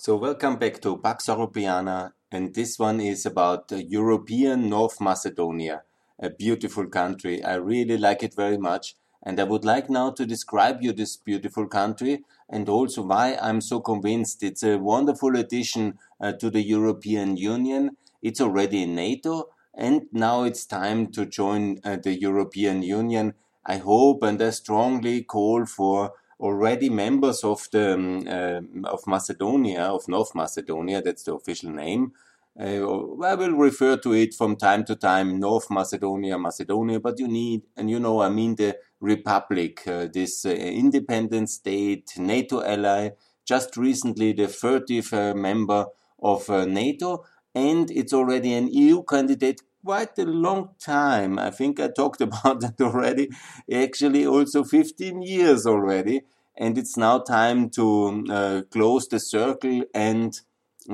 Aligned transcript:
So 0.00 0.14
welcome 0.14 0.58
back 0.58 0.80
to 0.82 0.96
Pax 0.96 1.26
Europiana 1.26 2.12
and 2.30 2.54
this 2.54 2.78
one 2.78 3.00
is 3.00 3.26
about 3.26 3.72
European 3.72 4.68
North 4.68 5.00
Macedonia, 5.00 5.82
a 6.20 6.30
beautiful 6.30 6.86
country. 6.86 7.42
I 7.42 7.54
really 7.56 7.98
like 7.98 8.22
it 8.22 8.32
very 8.36 8.58
much 8.58 8.94
and 9.24 9.40
I 9.40 9.42
would 9.42 9.64
like 9.64 9.90
now 9.90 10.12
to 10.12 10.24
describe 10.24 10.82
you 10.82 10.92
this 10.92 11.16
beautiful 11.16 11.66
country 11.66 12.22
and 12.48 12.68
also 12.68 13.02
why 13.02 13.36
I'm 13.42 13.60
so 13.60 13.80
convinced 13.80 14.44
it's 14.44 14.62
a 14.62 14.78
wonderful 14.78 15.34
addition 15.34 15.98
uh, 16.20 16.30
to 16.34 16.48
the 16.48 16.62
European 16.62 17.36
Union. 17.36 17.96
It's 18.22 18.40
already 18.40 18.84
in 18.84 18.94
NATO 18.94 19.48
and 19.74 20.02
now 20.12 20.44
it's 20.44 20.64
time 20.64 21.10
to 21.10 21.26
join 21.26 21.80
uh, 21.82 21.96
the 21.96 22.16
European 22.16 22.82
Union. 22.82 23.34
I 23.66 23.78
hope 23.78 24.22
and 24.22 24.40
I 24.40 24.50
strongly 24.50 25.24
call 25.24 25.66
for 25.66 26.12
already 26.40 26.88
members 26.88 27.42
of 27.44 27.68
the 27.72 27.94
um, 27.94 28.26
uh, 28.26 28.90
of 28.90 29.06
Macedonia, 29.06 29.82
of 29.82 30.08
North 30.08 30.34
Macedonia, 30.34 31.02
that's 31.02 31.24
the 31.24 31.34
official 31.34 31.70
name. 31.70 32.12
Uh, 32.58 33.22
I 33.22 33.34
will 33.34 33.52
refer 33.52 33.96
to 33.98 34.12
it 34.12 34.34
from 34.34 34.56
time 34.56 34.84
to 34.86 34.96
time, 34.96 35.38
North 35.38 35.70
Macedonia, 35.70 36.38
Macedonia, 36.38 36.98
but 36.98 37.18
you 37.18 37.28
need, 37.28 37.62
and 37.76 37.88
you 37.88 38.00
know, 38.00 38.20
I 38.20 38.28
mean 38.28 38.56
the 38.56 38.76
Republic, 39.00 39.86
uh, 39.86 40.08
this 40.12 40.44
independent 40.44 41.50
state, 41.50 42.10
NATO 42.16 42.62
ally, 42.62 43.10
just 43.46 43.76
recently 43.76 44.32
the 44.32 44.46
30th 44.46 45.12
uh, 45.12 45.34
member 45.34 45.86
of 46.20 46.48
NATO, 46.48 47.24
and 47.54 47.90
it's 47.90 48.12
already 48.12 48.54
an 48.54 48.68
EU 48.72 49.04
candidate 49.04 49.62
quite 49.84 50.18
a 50.18 50.24
long 50.24 50.70
time. 50.78 51.38
I 51.38 51.50
think 51.50 51.80
I 51.80 51.88
talked 51.88 52.20
about 52.28 52.60
that 52.60 52.80
already. 52.80 53.30
Actually, 53.72 54.26
also 54.26 54.64
15 54.64 55.22
years 55.22 55.66
already. 55.66 56.22
And 56.56 56.76
it's 56.76 56.96
now 56.96 57.20
time 57.20 57.70
to 57.70 58.24
uh, 58.30 58.62
close 58.70 59.06
the 59.06 59.20
circle 59.20 59.84
and 59.94 60.38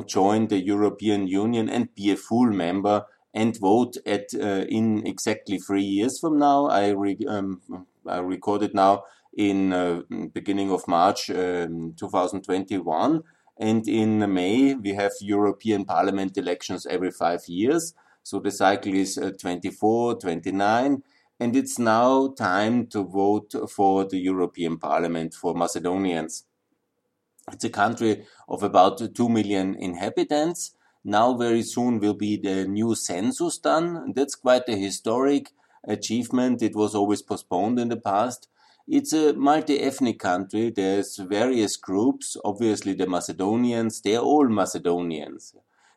join 0.07 0.49
the 0.49 0.63
European 0.63 1.27
Union 1.27 1.69
and 1.71 1.95
be 1.95 2.11
a 2.11 2.17
full 2.17 2.51
member 2.51 3.07
and 3.33 3.59
vote 3.59 3.97
at 4.07 4.27
uh, 4.35 4.65
in 4.69 5.07
exactly 5.07 5.59
three 5.59 5.83
years 5.83 6.21
from 6.21 6.39
now. 6.39 6.67
I, 6.67 6.89
re, 6.91 7.19
um, 7.27 7.63
I 8.07 8.19
recorded 8.19 8.75
now 8.75 9.05
in 9.37 9.73
uh, 9.73 10.03
beginning 10.33 10.71
of 10.71 10.87
March 10.87 11.31
um, 11.31 11.95
2021. 11.99 13.23
And 13.57 13.89
in 13.89 14.33
May, 14.33 14.75
we 14.75 14.95
have 14.95 15.13
European 15.21 15.85
Parliament 15.85 16.37
elections 16.37 16.87
every 16.87 17.11
five 17.11 17.41
years. 17.47 17.95
So 18.25 18.41
the 18.41 18.51
cycle 18.51 18.95
is 18.95 19.19
uh, 19.19 19.33
24, 19.39 20.19
29, 20.19 21.03
and 21.41 21.57
it's 21.57 21.79
now 21.79 22.29
time 22.29 22.87
to 22.87 23.05
vote 23.05 23.55
for 23.71 24.07
the 24.07 24.19
European 24.19 24.79
Parliament 24.79 25.35
for 25.35 25.55
Macedonians. 25.55 26.45
It's 27.53 27.65
a 27.65 27.69
country 27.69 28.25
of 28.49 28.63
about 28.63 29.15
2 29.15 29.29
million 29.29 29.75
inhabitants. 29.75 30.75
Now, 31.05 31.35
very 31.37 31.63
soon, 31.63 32.01
will 32.01 32.15
be 32.15 32.39
the 32.39 32.67
new 32.67 32.95
census 32.95 33.59
done. 33.59 34.15
That's 34.17 34.35
quite 34.35 34.67
a 34.71 34.77
historic 34.77 35.51
achievement. 35.87 36.63
It 36.63 36.75
was 36.75 36.95
always 36.95 37.21
postponed 37.21 37.79
in 37.79 37.91
the 37.91 38.01
past. 38.01 38.49
It's 38.89 39.13
a 39.13 39.35
multi 39.35 39.81
ethnic 39.81 40.19
country. 40.19 40.71
There's 40.71 41.19
various 41.19 41.77
groups. 41.77 42.39
Obviously, 42.43 42.95
the 42.95 43.07
Macedonians, 43.07 44.01
they're 44.01 44.21
all 44.21 44.49
Macedonians. 44.49 45.55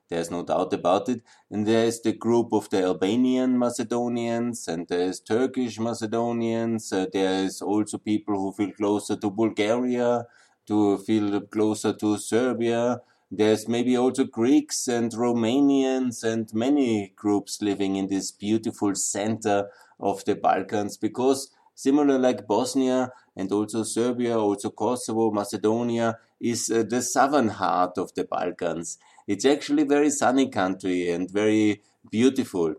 There's 0.09 0.31
no 0.31 0.43
doubt 0.43 0.73
about 0.73 1.09
it. 1.09 1.21
And 1.51 1.67
there's 1.67 1.99
the 2.01 2.13
group 2.13 2.53
of 2.53 2.69
the 2.69 2.83
Albanian 2.83 3.57
Macedonians, 3.59 4.67
and 4.67 4.87
there's 4.87 5.19
Turkish 5.19 5.79
Macedonians. 5.79 6.93
Uh, 6.93 7.07
there's 7.11 7.61
also 7.61 7.97
people 7.97 8.35
who 8.35 8.53
feel 8.53 8.71
closer 8.71 9.17
to 9.17 9.29
Bulgaria, 9.29 10.25
to 10.67 10.97
feel 10.99 11.41
closer 11.41 11.93
to 11.93 12.17
Serbia. 12.17 13.01
There's 13.29 13.67
maybe 13.67 13.97
also 13.97 14.23
Greeks 14.23 14.87
and 14.87 15.11
Romanians 15.11 16.23
and 16.23 16.53
many 16.53 17.11
groups 17.15 17.61
living 17.61 17.97
in 17.97 18.07
this 18.07 18.31
beautiful 18.31 18.95
center 18.95 19.69
of 19.99 20.23
the 20.23 20.35
Balkans 20.35 20.95
because 20.95 21.51
similar 21.75 22.17
like 22.17 22.47
Bosnia 22.47 23.11
and 23.37 23.51
also 23.51 23.83
Serbia, 23.83 24.37
also 24.37 24.71
Kosovo, 24.71 25.31
Macedonia 25.31 26.17
is 26.41 26.71
uh, 26.71 26.83
the 26.89 27.01
southern 27.01 27.49
heart 27.49 27.97
of 27.97 28.13
the 28.15 28.23
Balkans. 28.25 28.97
It's 29.27 29.45
actually 29.45 29.83
very 29.83 30.09
sunny 30.09 30.49
country 30.49 31.11
and 31.11 31.29
very 31.29 31.81
beautiful. 32.09 32.75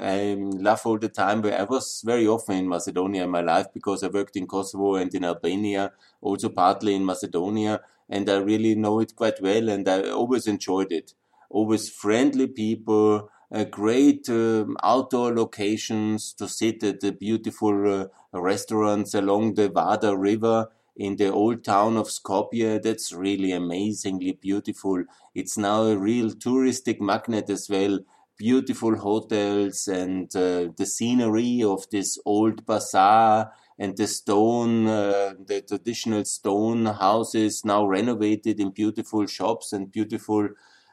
I 0.00 0.36
love 0.38 0.82
all 0.86 0.98
the 0.98 1.08
time. 1.08 1.42
Where 1.42 1.58
I 1.58 1.64
was 1.64 2.02
very 2.06 2.26
often 2.28 2.56
in 2.56 2.68
Macedonia 2.68 3.24
in 3.24 3.30
my 3.30 3.40
life 3.40 3.66
because 3.74 4.04
I 4.04 4.08
worked 4.08 4.36
in 4.36 4.46
Kosovo 4.46 4.94
and 4.94 5.12
in 5.12 5.24
Albania, 5.24 5.92
also 6.20 6.50
partly 6.50 6.94
in 6.94 7.04
Macedonia, 7.04 7.80
and 8.08 8.30
I 8.30 8.36
really 8.36 8.76
know 8.76 9.00
it 9.00 9.16
quite 9.16 9.42
well. 9.42 9.68
And 9.68 9.88
I 9.88 10.10
always 10.10 10.46
enjoyed 10.46 10.92
it. 10.92 11.14
Always 11.50 11.90
friendly 11.90 12.46
people, 12.46 13.28
uh, 13.52 13.64
great 13.64 14.28
um, 14.28 14.76
outdoor 14.82 15.34
locations 15.34 16.32
to 16.34 16.48
sit 16.48 16.82
at 16.84 17.00
the 17.00 17.12
beautiful 17.12 18.02
uh, 18.02 18.06
restaurants 18.40 19.14
along 19.14 19.54
the 19.54 19.68
Vardar 19.68 20.16
River 20.18 20.68
in 20.96 21.16
the 21.16 21.32
old 21.32 21.64
town 21.64 21.96
of 21.96 22.08
Skopje. 22.08 22.82
That's 22.82 23.12
really 23.12 23.52
amazingly 23.52 24.32
beautiful. 24.32 25.04
It's 25.34 25.58
now 25.58 25.82
a 25.82 25.96
real 25.96 26.30
touristic 26.30 27.00
magnet 27.00 27.50
as 27.50 27.68
well. 27.68 28.00
Beautiful 28.38 28.96
hotels 28.96 29.88
and 29.88 30.34
uh, 30.36 30.68
the 30.76 30.86
scenery 30.86 31.62
of 31.62 31.88
this 31.90 32.18
old 32.26 32.66
bazaar 32.66 33.52
and 33.78 33.96
the 33.96 34.06
stone, 34.06 34.86
uh, 34.86 35.34
the 35.46 35.62
traditional 35.62 36.24
stone 36.24 36.86
houses 36.86 37.64
now 37.64 37.86
renovated 37.86 38.60
in 38.60 38.70
beautiful 38.70 39.26
shops 39.26 39.72
and 39.72 39.90
beautiful 39.90 40.48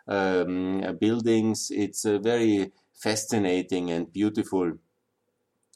um, 0.08 0.98
buildings. 1.00 1.70
It's 1.72 2.06
a 2.06 2.20
very 2.20 2.72
fascinating 2.94 3.92
and 3.92 4.12
beautiful 4.12 4.74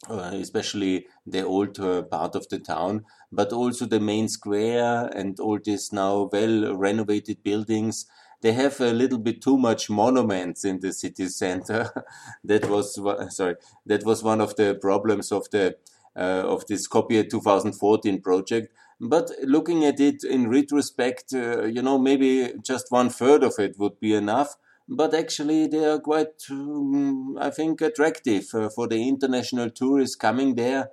uh, 0.08 0.30
especially 0.34 1.06
the 1.26 1.44
old 1.44 1.78
uh, 1.80 2.02
part 2.02 2.34
of 2.34 2.48
the 2.48 2.58
town, 2.58 3.04
but 3.32 3.52
also 3.52 3.84
the 3.84 4.00
main 4.00 4.28
square 4.28 5.10
and 5.14 5.38
all 5.40 5.58
these 5.62 5.92
now 5.92 6.28
well 6.32 6.76
renovated 6.76 7.42
buildings. 7.42 8.06
They 8.40 8.52
have 8.52 8.80
a 8.80 8.92
little 8.92 9.18
bit 9.18 9.42
too 9.42 9.58
much 9.58 9.90
monuments 9.90 10.64
in 10.64 10.78
the 10.78 10.92
city 10.92 11.26
center. 11.28 11.90
that 12.44 12.68
was 12.70 12.94
sorry. 13.34 13.56
That 13.86 14.04
was 14.04 14.22
one 14.22 14.40
of 14.40 14.54
the 14.54 14.76
problems 14.76 15.32
of 15.32 15.50
the 15.50 15.76
uh, 16.16 16.44
of 16.46 16.66
this 16.66 16.88
Skopje 16.88 17.28
2014 17.28 18.20
project. 18.20 18.72
But 19.00 19.30
looking 19.42 19.84
at 19.84 20.00
it 20.00 20.24
in 20.24 20.48
retrospect, 20.48 21.32
uh, 21.32 21.64
you 21.64 21.82
know, 21.82 21.98
maybe 21.98 22.54
just 22.62 22.90
one 22.90 23.10
third 23.10 23.44
of 23.44 23.54
it 23.58 23.78
would 23.78 24.00
be 24.00 24.14
enough 24.14 24.56
but 24.88 25.14
actually 25.14 25.66
they 25.66 25.84
are 25.84 25.98
quite, 26.00 26.44
um, 26.50 27.36
I 27.38 27.50
think, 27.50 27.80
attractive 27.80 28.46
uh, 28.54 28.68
for 28.70 28.88
the 28.88 29.06
international 29.08 29.70
tourists 29.70 30.16
coming 30.16 30.54
there. 30.54 30.90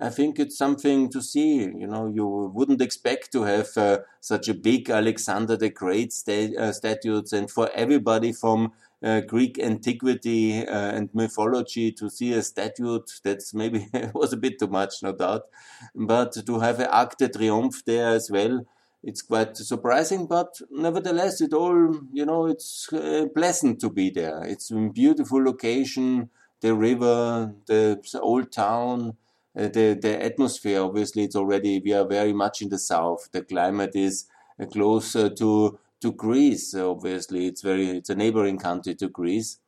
I 0.00 0.10
think 0.10 0.38
it's 0.38 0.56
something 0.56 1.10
to 1.10 1.20
see. 1.20 1.56
You 1.62 1.86
know, 1.88 2.06
you 2.06 2.52
wouldn't 2.54 2.80
expect 2.80 3.32
to 3.32 3.42
have 3.42 3.68
uh, 3.76 3.98
such 4.20 4.48
a 4.48 4.54
big 4.54 4.90
Alexander 4.90 5.56
the 5.56 5.70
Great 5.70 6.12
sta- 6.12 6.54
uh, 6.56 6.72
statues, 6.72 7.32
and 7.32 7.50
for 7.50 7.68
everybody 7.74 8.32
from 8.32 8.72
uh, 9.02 9.20
Greek 9.22 9.58
antiquity 9.58 10.66
uh, 10.66 10.92
and 10.92 11.08
mythology 11.14 11.90
to 11.92 12.08
see 12.10 12.32
a 12.32 12.42
statue 12.42 13.00
that's 13.24 13.54
maybe 13.54 13.88
was 14.14 14.32
a 14.32 14.36
bit 14.36 14.58
too 14.58 14.68
much, 14.68 15.02
no 15.02 15.12
doubt. 15.12 15.42
But 15.94 16.46
to 16.46 16.60
have 16.60 16.78
an 16.80 16.86
Arc 16.86 17.16
de 17.16 17.28
Triomphe 17.28 17.82
there 17.84 18.08
as 18.08 18.30
well, 18.30 18.66
it's 19.08 19.22
quite 19.22 19.56
surprising, 19.56 20.26
but 20.26 20.60
nevertheless, 20.70 21.40
it 21.40 21.54
all, 21.54 21.98
you 22.12 22.26
know, 22.26 22.44
it's 22.44 22.92
uh, 22.92 23.24
pleasant 23.34 23.80
to 23.80 23.88
be 23.88 24.10
there. 24.10 24.42
It's 24.44 24.70
a 24.70 24.76
beautiful 24.76 25.42
location, 25.42 26.28
the 26.60 26.74
river, 26.74 27.54
the 27.66 27.98
old 28.20 28.52
town, 28.52 29.16
uh, 29.58 29.68
the, 29.68 29.98
the 30.00 30.22
atmosphere. 30.22 30.82
Obviously, 30.82 31.24
it's 31.24 31.36
already, 31.36 31.80
we 31.82 31.94
are 31.94 32.06
very 32.06 32.34
much 32.34 32.60
in 32.60 32.68
the 32.68 32.78
south. 32.78 33.30
The 33.32 33.40
climate 33.42 33.96
is 33.96 34.26
uh, 34.60 34.66
closer 34.66 35.30
to, 35.30 35.78
to 36.02 36.12
Greece. 36.12 36.74
Obviously, 36.74 37.46
it's 37.46 37.62
very, 37.62 37.88
it's 37.88 38.10
a 38.10 38.14
neighboring 38.14 38.58
country 38.58 38.94
to 38.96 39.08
Greece. 39.08 39.58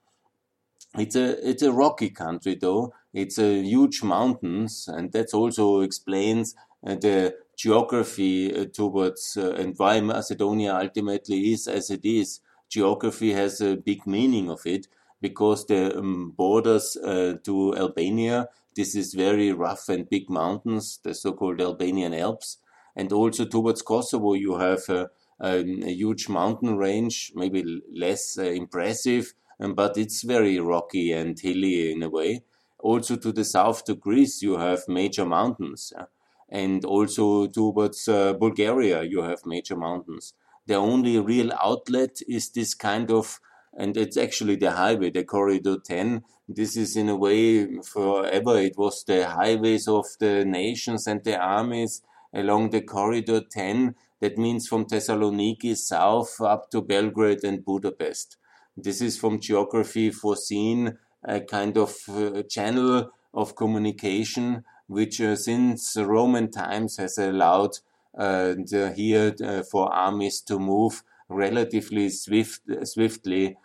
It's 0.98 1.16
a, 1.16 1.48
it's 1.48 1.62
a 1.62 1.72
rocky 1.72 2.10
country 2.10 2.58
though. 2.60 2.92
It's 3.14 3.38
a 3.38 3.62
huge 3.62 4.02
mountains 4.02 4.86
and 4.86 5.12
that 5.12 5.32
also 5.32 5.80
explains 5.80 6.54
uh, 6.86 6.96
the 6.96 7.36
geography 7.60 8.54
uh, 8.54 8.64
towards 8.72 9.36
uh, 9.36 9.52
and 9.52 9.74
why 9.76 10.00
Macedonia 10.00 10.74
ultimately 10.74 11.52
is 11.52 11.68
as 11.68 11.90
it 11.90 12.04
is. 12.04 12.40
Geography 12.70 13.32
has 13.34 13.60
a 13.60 13.76
big 13.76 14.06
meaning 14.06 14.48
of 14.50 14.64
it 14.64 14.86
because 15.20 15.66
the 15.66 15.98
um, 15.98 16.30
borders 16.34 16.96
uh, 16.96 17.34
to 17.44 17.76
Albania, 17.76 18.48
this 18.74 18.94
is 18.94 19.12
very 19.12 19.52
rough 19.52 19.90
and 19.90 20.08
big 20.08 20.30
mountains, 20.30 21.00
the 21.04 21.12
so-called 21.12 21.60
Albanian 21.60 22.14
Alps, 22.14 22.58
and 22.96 23.12
also 23.12 23.44
towards 23.44 23.82
Kosovo 23.82 24.32
you 24.32 24.56
have 24.56 24.88
a, 24.88 25.10
a, 25.38 25.58
a 25.58 25.92
huge 25.92 26.30
mountain 26.30 26.78
range, 26.78 27.32
maybe 27.34 27.82
less 27.92 28.38
uh, 28.38 28.44
impressive, 28.44 29.34
um, 29.60 29.74
but 29.74 29.98
it's 29.98 30.22
very 30.22 30.58
rocky 30.58 31.12
and 31.12 31.38
hilly 31.38 31.92
in 31.92 32.02
a 32.02 32.08
way. 32.08 32.42
Also 32.78 33.16
to 33.16 33.32
the 33.32 33.44
south 33.44 33.84
to 33.84 33.94
Greece 33.94 34.40
you 34.40 34.56
have 34.56 34.88
major 34.88 35.26
mountains. 35.26 35.92
Yeah? 35.94 36.06
And 36.50 36.84
also 36.84 37.46
towards 37.46 38.08
uh, 38.08 38.34
Bulgaria, 38.34 39.02
you 39.02 39.22
have 39.22 39.46
major 39.46 39.76
mountains. 39.76 40.34
the 40.66 40.76
only 40.76 41.18
real 41.18 41.50
outlet 41.68 42.20
is 42.28 42.50
this 42.50 42.74
kind 42.74 43.10
of 43.10 43.40
and 43.76 43.96
it's 43.96 44.16
actually 44.16 44.56
the 44.56 44.72
highway, 44.72 45.10
the 45.10 45.24
Corridor 45.24 45.76
10. 45.78 46.22
This 46.48 46.76
is 46.76 46.96
in 46.96 47.08
a 47.08 47.16
way 47.16 47.78
forever. 47.82 48.58
It 48.58 48.76
was 48.76 49.04
the 49.04 49.28
highways 49.28 49.86
of 49.86 50.06
the 50.18 50.44
nations 50.44 51.06
and 51.06 51.22
the 51.22 51.38
armies 51.38 52.02
along 52.34 52.70
the 52.70 52.80
Corridor 52.82 53.40
10. 53.48 53.94
That 54.20 54.36
means 54.36 54.66
from 54.66 54.86
Thessaloniki 54.86 55.76
south 55.76 56.40
up 56.40 56.70
to 56.72 56.82
Belgrade 56.82 57.44
and 57.44 57.64
Budapest. 57.64 58.36
This 58.76 59.00
is 59.00 59.18
from 59.18 59.40
geography 59.40 60.10
foreseen 60.10 60.98
a 61.24 61.40
kind 61.40 61.76
of 61.78 61.96
uh, 62.08 62.42
channel 62.42 63.12
of 63.32 63.54
communication 63.54 64.64
which 64.90 65.20
uh, 65.20 65.36
since 65.36 65.96
Roman 65.96 66.50
times 66.50 66.96
has 66.96 67.16
allowed 67.16 67.78
uh, 68.18 68.54
the, 68.70 68.92
here 68.96 69.32
uh, 69.42 69.62
for 69.62 69.92
armies 69.92 70.40
to 70.40 70.58
move 70.58 71.04
relatively 71.28 72.10
swift, 72.10 72.62
swiftly 72.82 73.56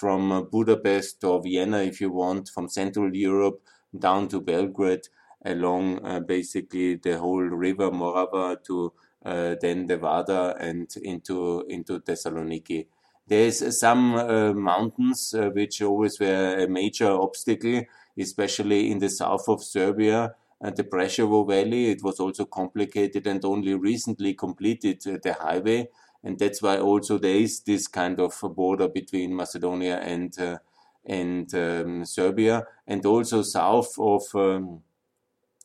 from 0.00 0.48
Budapest 0.50 1.22
or 1.24 1.42
Vienna, 1.42 1.78
if 1.78 2.00
you 2.00 2.10
want, 2.10 2.48
from 2.48 2.68
Central 2.68 3.14
Europe 3.14 3.62
down 3.98 4.28
to 4.28 4.40
Belgrade, 4.40 5.08
along 5.44 6.04
uh, 6.04 6.20
basically 6.20 6.96
the 6.96 7.18
whole 7.18 7.42
river 7.42 7.90
Morava 7.90 8.56
to 8.64 8.92
uh, 9.24 9.56
then 9.60 9.86
the 9.86 9.98
Vardar 9.98 10.56
and 10.58 10.88
into 11.02 11.64
into 11.68 12.00
Thessaloniki. 12.00 12.86
There's 13.26 13.78
some 13.78 14.14
uh, 14.14 14.52
mountains 14.52 15.34
which 15.54 15.80
always 15.82 16.20
were 16.20 16.58
a 16.58 16.68
major 16.68 17.10
obstacle, 17.10 17.82
especially 18.18 18.90
in 18.90 18.98
the 18.98 19.08
south 19.08 19.48
of 19.48 19.62
Serbia, 19.62 20.34
the 20.60 20.84
Preševo 20.84 21.46
Valley. 21.46 21.90
It 21.90 22.02
was 22.02 22.20
also 22.20 22.44
complicated 22.44 23.26
and 23.26 23.44
only 23.44 23.74
recently 23.74 24.34
completed 24.34 25.02
the 25.02 25.36
highway 25.38 25.88
and 26.24 26.38
that's 26.38 26.62
why 26.62 26.78
also 26.78 27.18
there 27.18 27.36
is 27.36 27.60
this 27.60 27.86
kind 27.86 28.18
of 28.18 28.34
border 28.56 28.88
between 28.88 29.36
Macedonia 29.36 29.98
and 29.98 30.36
uh, 30.40 30.58
and 31.06 31.54
um, 31.54 32.04
Serbia, 32.06 32.66
and 32.86 33.04
also 33.04 33.42
south 33.42 33.94
of 33.98 34.22
um, 34.34 34.80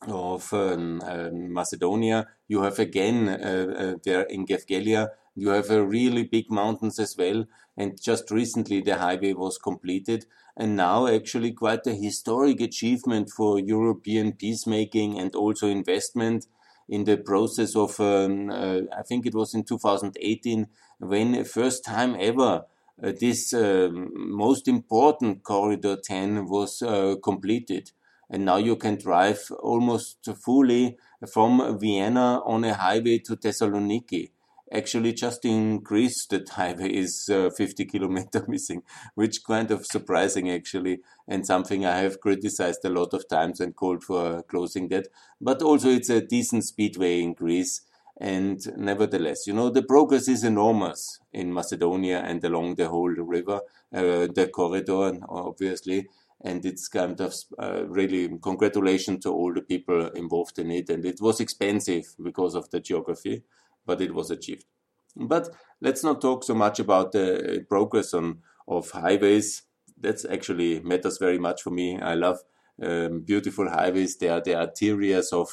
of 0.06 0.52
um, 0.52 1.00
um 1.00 1.52
Macedonia, 1.52 2.26
you 2.46 2.62
have 2.62 2.78
again 2.78 3.28
uh, 3.28 3.66
uh, 3.78 3.94
there 4.04 4.22
in 4.22 4.46
Gevgelija, 4.46 5.08
you 5.40 5.48
have 5.48 5.70
a 5.70 5.82
really 5.82 6.22
big 6.22 6.50
mountains 6.50 6.98
as 6.98 7.16
well. 7.16 7.46
And 7.74 7.98
just 7.98 8.30
recently 8.30 8.82
the 8.82 8.98
highway 8.98 9.32
was 9.32 9.56
completed, 9.56 10.26
and 10.54 10.76
now 10.76 11.06
actually 11.06 11.52
quite 11.52 11.86
a 11.86 11.94
historic 11.94 12.60
achievement 12.60 13.30
for 13.30 13.58
European 13.58 14.32
peacemaking 14.32 15.18
and 15.18 15.34
also 15.34 15.66
investment 15.66 16.46
in 16.90 17.04
the 17.04 17.16
process 17.16 17.74
of, 17.74 17.98
um, 18.00 18.50
uh, 18.50 18.80
I 18.94 19.02
think 19.08 19.24
it 19.24 19.34
was 19.34 19.54
in 19.54 19.64
2018, 19.64 20.66
when 20.98 21.44
first 21.44 21.86
time 21.86 22.16
ever 22.20 22.64
uh, 23.02 23.12
this 23.18 23.54
uh, 23.54 23.88
most 23.90 24.68
important 24.68 25.42
corridor 25.42 25.96
10 25.96 26.50
was 26.50 26.82
uh, 26.82 27.14
completed. 27.24 27.92
And 28.28 28.44
now 28.44 28.58
you 28.58 28.76
can 28.76 28.96
drive 28.98 29.50
almost 29.62 30.28
fully 30.44 30.98
from 31.32 31.78
Vienna 31.78 32.42
on 32.44 32.64
a 32.64 32.74
highway 32.74 33.18
to 33.20 33.36
Thessaloniki 33.36 34.32
actually 34.72 35.12
just 35.12 35.44
in 35.44 35.80
Greece 35.80 36.26
the 36.26 36.46
highway 36.50 36.90
is 36.94 37.28
uh, 37.32 37.50
50 37.50 37.84
kilometer 37.86 38.44
missing, 38.48 38.82
which 39.14 39.44
kind 39.44 39.70
of 39.70 39.86
surprising 39.86 40.50
actually, 40.50 41.00
and 41.28 41.46
something 41.46 41.84
I 41.84 41.98
have 41.98 42.20
criticized 42.20 42.84
a 42.84 42.90
lot 42.90 43.12
of 43.14 43.28
times 43.28 43.60
and 43.60 43.74
called 43.74 44.04
for 44.04 44.42
closing 44.44 44.88
that. 44.88 45.08
But 45.40 45.62
also 45.62 45.88
it's 45.88 46.10
a 46.10 46.20
decent 46.20 46.64
speedway 46.64 47.20
in 47.20 47.34
Greece. 47.34 47.82
And 48.22 48.60
nevertheless, 48.76 49.46
you 49.46 49.54
know, 49.54 49.70
the 49.70 49.82
progress 49.82 50.28
is 50.28 50.44
enormous 50.44 51.20
in 51.32 51.54
Macedonia 51.54 52.18
and 52.18 52.44
along 52.44 52.74
the 52.74 52.88
whole 52.88 53.08
river, 53.08 53.60
uh, 53.94 54.28
the 54.34 54.50
corridor, 54.52 55.18
obviously. 55.26 56.06
And 56.42 56.64
it's 56.66 56.88
kind 56.88 57.18
of 57.18 57.34
uh, 57.58 57.86
really 57.86 58.28
congratulations 58.42 59.22
to 59.24 59.30
all 59.32 59.54
the 59.54 59.62
people 59.62 60.08
involved 60.08 60.58
in 60.58 60.70
it. 60.70 60.90
And 60.90 61.06
it 61.06 61.22
was 61.22 61.40
expensive 61.40 62.14
because 62.22 62.54
of 62.54 62.68
the 62.68 62.80
geography 62.80 63.42
but 63.90 64.00
it 64.00 64.14
was 64.14 64.30
achieved. 64.30 64.66
But 65.16 65.48
let's 65.80 66.04
not 66.04 66.20
talk 66.20 66.44
so 66.44 66.54
much 66.54 66.78
about 66.78 67.10
the 67.10 67.66
progress 67.68 68.14
on 68.14 68.26
of 68.68 68.90
highways. 68.90 69.62
That's 70.04 70.24
actually 70.24 70.70
matters 70.90 71.18
very 71.18 71.40
much 71.46 71.62
for 71.62 71.72
me. 71.80 71.98
I 72.12 72.14
love 72.14 72.38
um, 72.80 73.22
beautiful 73.32 73.68
highways. 73.68 74.16
They 74.16 74.28
are 74.28 74.40
the 74.40 74.54
arteries 74.54 75.32
of 75.32 75.48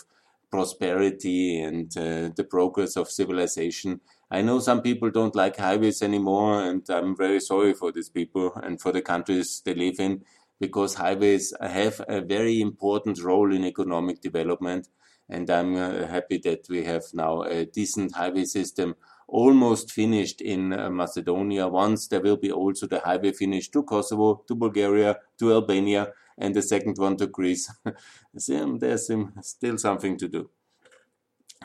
prosperity 0.51 1.59
and 1.59 1.89
uh, 1.97 2.29
the 2.39 2.47
progress 2.55 2.95
of 2.95 3.09
civilization. 3.09 4.01
I 4.29 4.43
know 4.43 4.59
some 4.59 4.81
people 4.83 5.09
don't 5.09 5.35
like 5.35 5.57
highways 5.57 6.03
anymore, 6.03 6.61
and 6.61 6.87
I'm 6.89 7.17
very 7.25 7.39
sorry 7.39 7.73
for 7.73 7.91
these 7.91 8.09
people 8.09 8.53
and 8.63 8.79
for 8.79 8.91
the 8.91 9.01
countries 9.01 9.63
they 9.65 9.73
live 9.73 9.99
in 9.99 10.23
because 10.59 10.93
highways 10.93 11.53
have 11.59 12.01
a 12.07 12.21
very 12.21 12.61
important 12.61 13.21
role 13.23 13.51
in 13.57 13.63
economic 13.65 14.21
development 14.21 14.89
and 15.29 15.50
I'm 15.50 15.75
uh, 15.75 16.07
happy 16.07 16.38
that 16.39 16.68
we 16.69 16.83
have 16.85 17.03
now 17.13 17.44
a 17.44 17.65
decent 17.65 18.15
highway 18.15 18.45
system 18.45 18.95
almost 19.27 19.91
finished 19.91 20.41
in 20.41 20.71
uh, 20.71 20.89
Macedonia. 20.89 21.68
Once 21.68 22.07
there 22.07 22.21
will 22.21 22.38
be 22.38 22.51
also 22.51 22.88
the 22.88 23.01
highway 23.01 23.33
finished 23.33 23.74
to 23.74 23.83
Kosovo, 23.83 24.44
to 24.47 24.56
Bulgaria, 24.56 25.18
to 25.39 25.51
Albania, 25.51 26.13
and 26.38 26.56
the 26.56 26.62
second 26.62 26.97
one 26.97 27.18
to 27.18 27.27
Greece. 27.27 27.69
There's 28.33 29.12
still 29.41 29.77
something 29.77 30.18
to 30.18 30.27
do. 30.27 30.50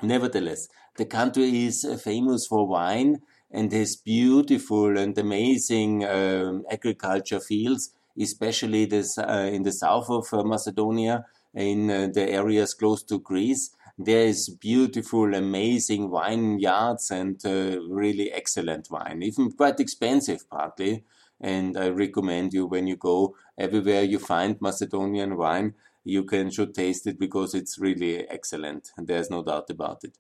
Nevertheless, 0.03 0.69
the 0.97 1.05
country 1.05 1.67
is 1.67 1.85
uh, 1.85 1.97
famous 1.97 2.47
for 2.47 2.67
wine 2.67 3.21
and 3.51 3.71
has 3.73 3.97
beautiful 3.97 4.97
and 4.99 5.17
amazing 5.17 6.05
um, 6.05 6.65
agriculture 6.71 7.39
fields, 7.39 7.95
especially 8.19 8.87
this, 8.87 9.17
uh, 9.19 9.51
in 9.53 9.63
the 9.63 9.73
south 9.73 10.09
of 10.09 10.27
uh, 10.33 10.43
Macedonia 10.43 11.27
in 11.55 11.91
uh, 11.91 12.09
the 12.13 12.31
areas 12.31 12.75
close 12.75 13.03
to 13.05 13.19
Greece. 13.19 13.71
There 13.99 14.27
is 14.27 14.49
beautiful, 14.49 15.35
amazing 15.35 16.11
vineyards 16.11 17.11
and 17.11 17.41
uh, 17.45 17.79
really 17.89 18.33
excellent 18.33 18.89
wine, 18.91 19.23
even 19.23 19.53
quite 19.53 19.81
expensive 19.81 20.49
partly. 20.49 21.05
And 21.41 21.77
I 21.77 21.89
recommend 21.89 22.53
you 22.53 22.67
when 22.67 22.87
you 22.87 22.97
go 22.97 23.35
everywhere 23.59 24.03
you 24.03 24.19
find 24.19 24.61
Macedonian 24.61 25.37
wine, 25.37 25.75
you 26.05 26.25
can 26.25 26.51
should 26.51 26.75
taste 26.75 27.07
it 27.07 27.19
because 27.19 27.55
it's 27.55 27.79
really 27.79 28.29
excellent. 28.29 28.91
There's 28.97 29.31
no 29.31 29.43
doubt 29.43 29.71
about 29.71 30.05
it. 30.05 30.19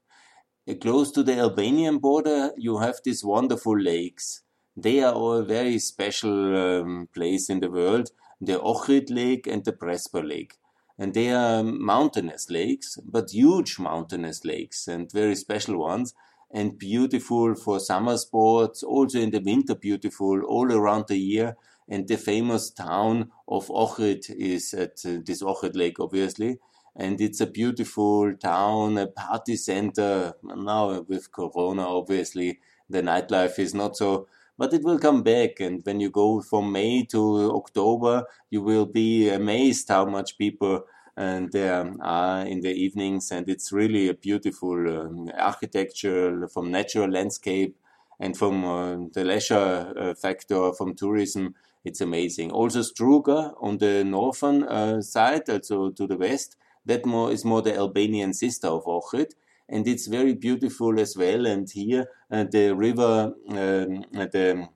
Uh, 0.68 0.74
close 0.74 1.10
to 1.12 1.22
the 1.22 1.38
Albanian 1.38 1.98
border, 1.98 2.50
you 2.56 2.78
have 2.78 2.96
these 3.04 3.24
wonderful 3.24 3.78
lakes. 3.78 4.42
They 4.76 5.02
are 5.02 5.40
a 5.40 5.44
very 5.44 5.78
special 5.78 6.56
um, 6.56 7.08
place 7.14 7.50
in 7.50 7.60
the 7.60 7.70
world. 7.70 8.10
The 8.40 8.58
Ohrid 8.58 9.10
Lake 9.10 9.46
and 9.46 9.64
the 9.64 9.72
Prespa 9.72 10.26
Lake 10.26 10.54
and 10.98 11.14
they 11.14 11.32
are 11.32 11.62
mountainous 11.62 12.50
lakes, 12.50 12.98
but 13.04 13.30
huge 13.30 13.78
mountainous 13.78 14.44
lakes 14.44 14.88
and 14.88 15.10
very 15.10 15.34
special 15.34 15.78
ones 15.78 16.14
and 16.52 16.78
beautiful 16.78 17.54
for 17.54 17.80
summer 17.80 18.16
sports, 18.16 18.82
also 18.82 19.18
in 19.18 19.30
the 19.30 19.40
winter 19.40 19.74
beautiful 19.74 20.42
all 20.42 20.70
around 20.70 21.06
the 21.08 21.16
year. 21.16 21.56
And 21.88 22.06
the 22.06 22.16
famous 22.16 22.70
town 22.70 23.32
of 23.48 23.68
Ohrid 23.68 24.30
is 24.30 24.72
at 24.74 25.04
uh, 25.04 25.18
this 25.24 25.42
Ohrid 25.42 25.74
Lake, 25.74 25.98
obviously. 25.98 26.58
And 26.94 27.20
it's 27.20 27.40
a 27.40 27.46
beautiful 27.46 28.34
town, 28.34 28.98
a 28.98 29.06
party 29.06 29.56
center. 29.56 30.34
Now 30.42 31.00
with 31.00 31.32
Corona, 31.32 31.88
obviously, 31.88 32.60
the 32.88 33.02
nightlife 33.02 33.58
is 33.58 33.74
not 33.74 33.96
so 33.96 34.26
but 34.62 34.72
it 34.72 34.84
will 34.84 35.00
come 35.00 35.24
back. 35.24 35.58
And 35.58 35.84
when 35.84 35.98
you 35.98 36.08
go 36.08 36.40
from 36.40 36.70
May 36.70 37.04
to 37.06 37.50
October, 37.50 38.26
you 38.48 38.62
will 38.62 38.86
be 38.86 39.28
amazed 39.28 39.88
how 39.88 40.04
much 40.04 40.38
people 40.38 40.84
and 41.16 41.50
there 41.50 41.92
are 42.00 42.46
in 42.46 42.60
the 42.60 42.70
evenings. 42.70 43.32
And 43.32 43.48
it's 43.48 43.72
really 43.72 44.08
a 44.08 44.14
beautiful 44.14 44.78
um, 45.00 45.28
architecture 45.36 46.46
from 46.46 46.70
natural 46.70 47.10
landscape 47.10 47.76
and 48.20 48.36
from 48.36 48.64
uh, 48.64 48.98
the 49.12 49.24
leisure 49.24 49.92
uh, 49.98 50.14
factor 50.14 50.72
from 50.74 50.94
tourism. 50.94 51.56
It's 51.84 52.00
amazing. 52.00 52.52
Also, 52.52 52.82
Struga 52.82 53.54
on 53.60 53.78
the 53.78 54.04
northern 54.04 54.62
uh, 54.62 55.02
side, 55.02 55.50
also 55.50 55.90
to 55.90 56.06
the 56.06 56.16
west, 56.16 56.56
that 56.86 57.04
more 57.04 57.32
is 57.32 57.44
more 57.44 57.62
the 57.62 57.74
Albanian 57.74 58.32
sister 58.32 58.68
of 58.68 58.84
Ohrid 58.84 59.32
and 59.68 59.86
it's 59.88 60.06
very 60.06 60.34
beautiful 60.34 60.98
as 61.00 61.16
well. 61.16 61.46
And 61.46 61.70
here 61.70 62.06
uh, 62.30 62.44
the 62.44 62.74
river, 62.74 63.34
um, 63.48 64.04
the 64.12 64.68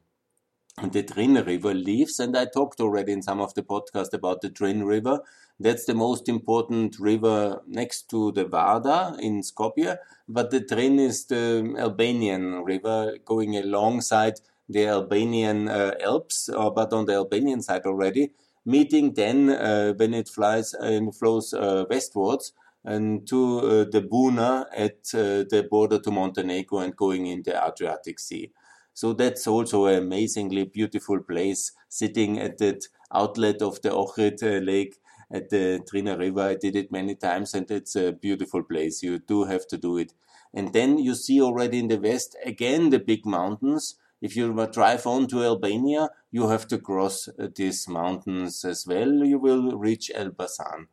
the 0.83 1.03
Drin 1.03 1.35
River 1.35 1.73
leaves, 1.73 2.21
and 2.21 2.37
I 2.37 2.45
talked 2.45 2.81
already 2.81 3.13
in 3.13 3.23
some 3.23 3.41
of 3.41 3.55
the 3.55 3.63
podcasts 3.63 4.13
about 4.13 4.43
the 4.43 4.51
Drin 4.51 4.85
River. 4.85 5.21
That's 5.59 5.87
the 5.87 5.95
most 5.95 6.29
important 6.29 6.99
river 7.01 7.63
next 7.67 8.11
to 8.11 8.31
the 8.33 8.45
Vardar 8.45 9.19
in 9.19 9.41
Skopje, 9.41 9.97
but 10.29 10.51
the 10.51 10.61
Drin 10.61 10.99
is 10.99 11.25
the 11.27 11.75
Albanian 11.79 12.63
river 12.63 13.17
going 13.25 13.57
alongside 13.57 14.35
the 14.69 14.87
Albanian 14.87 15.69
uh, 15.69 15.95
Alps, 16.05 16.51
uh, 16.51 16.69
but 16.69 16.93
on 16.93 17.07
the 17.07 17.15
Albanian 17.15 17.63
side 17.63 17.87
already, 17.87 18.33
meeting 18.67 19.15
then 19.15 19.49
uh, 19.49 19.95
when 19.95 20.13
it 20.13 20.29
flies 20.29 20.75
and 20.75 21.15
flows 21.17 21.55
uh, 21.55 21.85
westwards 21.89 22.53
and 22.87 23.27
to 23.29 23.59
uh, 23.59 23.85
the 23.91 24.01
Buna 24.03 24.67
at 24.75 25.01
uh, 25.15 25.45
the 25.51 25.67
border 25.71 25.99
to 25.99 26.11
Montenegro 26.11 26.79
and 26.79 26.97
going 26.97 27.27
in 27.27 27.43
the 27.43 27.55
Adriatic 27.67 28.19
Sea. 28.21 28.53
So 28.95 29.13
that's 29.13 29.47
also 29.47 29.87
an 29.87 29.99
amazingly 29.99 30.65
beautiful 30.65 31.21
place, 31.23 31.73
sitting 31.89 32.39
at 32.39 32.59
that 32.59 32.87
outlet 33.13 33.61
of 33.61 33.83
the 33.83 33.91
Ohrid 33.91 34.43
uh, 34.43 34.65
Lake 34.65 34.97
at 35.31 35.51
the 35.51 35.81
Trina 35.89 36.17
River. 36.17 36.41
I 36.41 36.55
did 36.55 36.77
it 36.77 36.91
many 36.93 37.15
times, 37.15 37.55
and 37.55 37.71
it's 37.71 37.97
a 37.97 38.13
beautiful 38.13 38.63
place. 38.63 39.03
You 39.03 39.19
do 39.19 39.45
have 39.45 39.67
to 39.69 39.77
do 39.77 39.99
it. 39.99 40.13
And 40.55 40.73
then 40.73 40.99
you 40.99 41.15
see 41.15 41.41
already 41.43 41.79
in 41.81 41.89
the 41.89 41.99
west 41.99 42.37
again 42.45 42.91
the 42.91 42.99
big 42.99 43.27
mountains. 43.27 43.97
If 44.23 44.35
you 44.37 44.55
drive 44.73 45.07
on 45.07 45.27
to 45.29 45.45
Albania, 45.45 46.11
you 46.31 46.49
have 46.49 46.67
to 46.69 46.79
cross 46.79 47.29
uh, 47.29 47.49
these 47.55 47.87
mountains 47.89 48.65
as 48.65 48.87
well. 48.87 49.13
You 49.25 49.39
will 49.39 49.77
reach 49.77 50.11
Elbasan. 50.15 50.87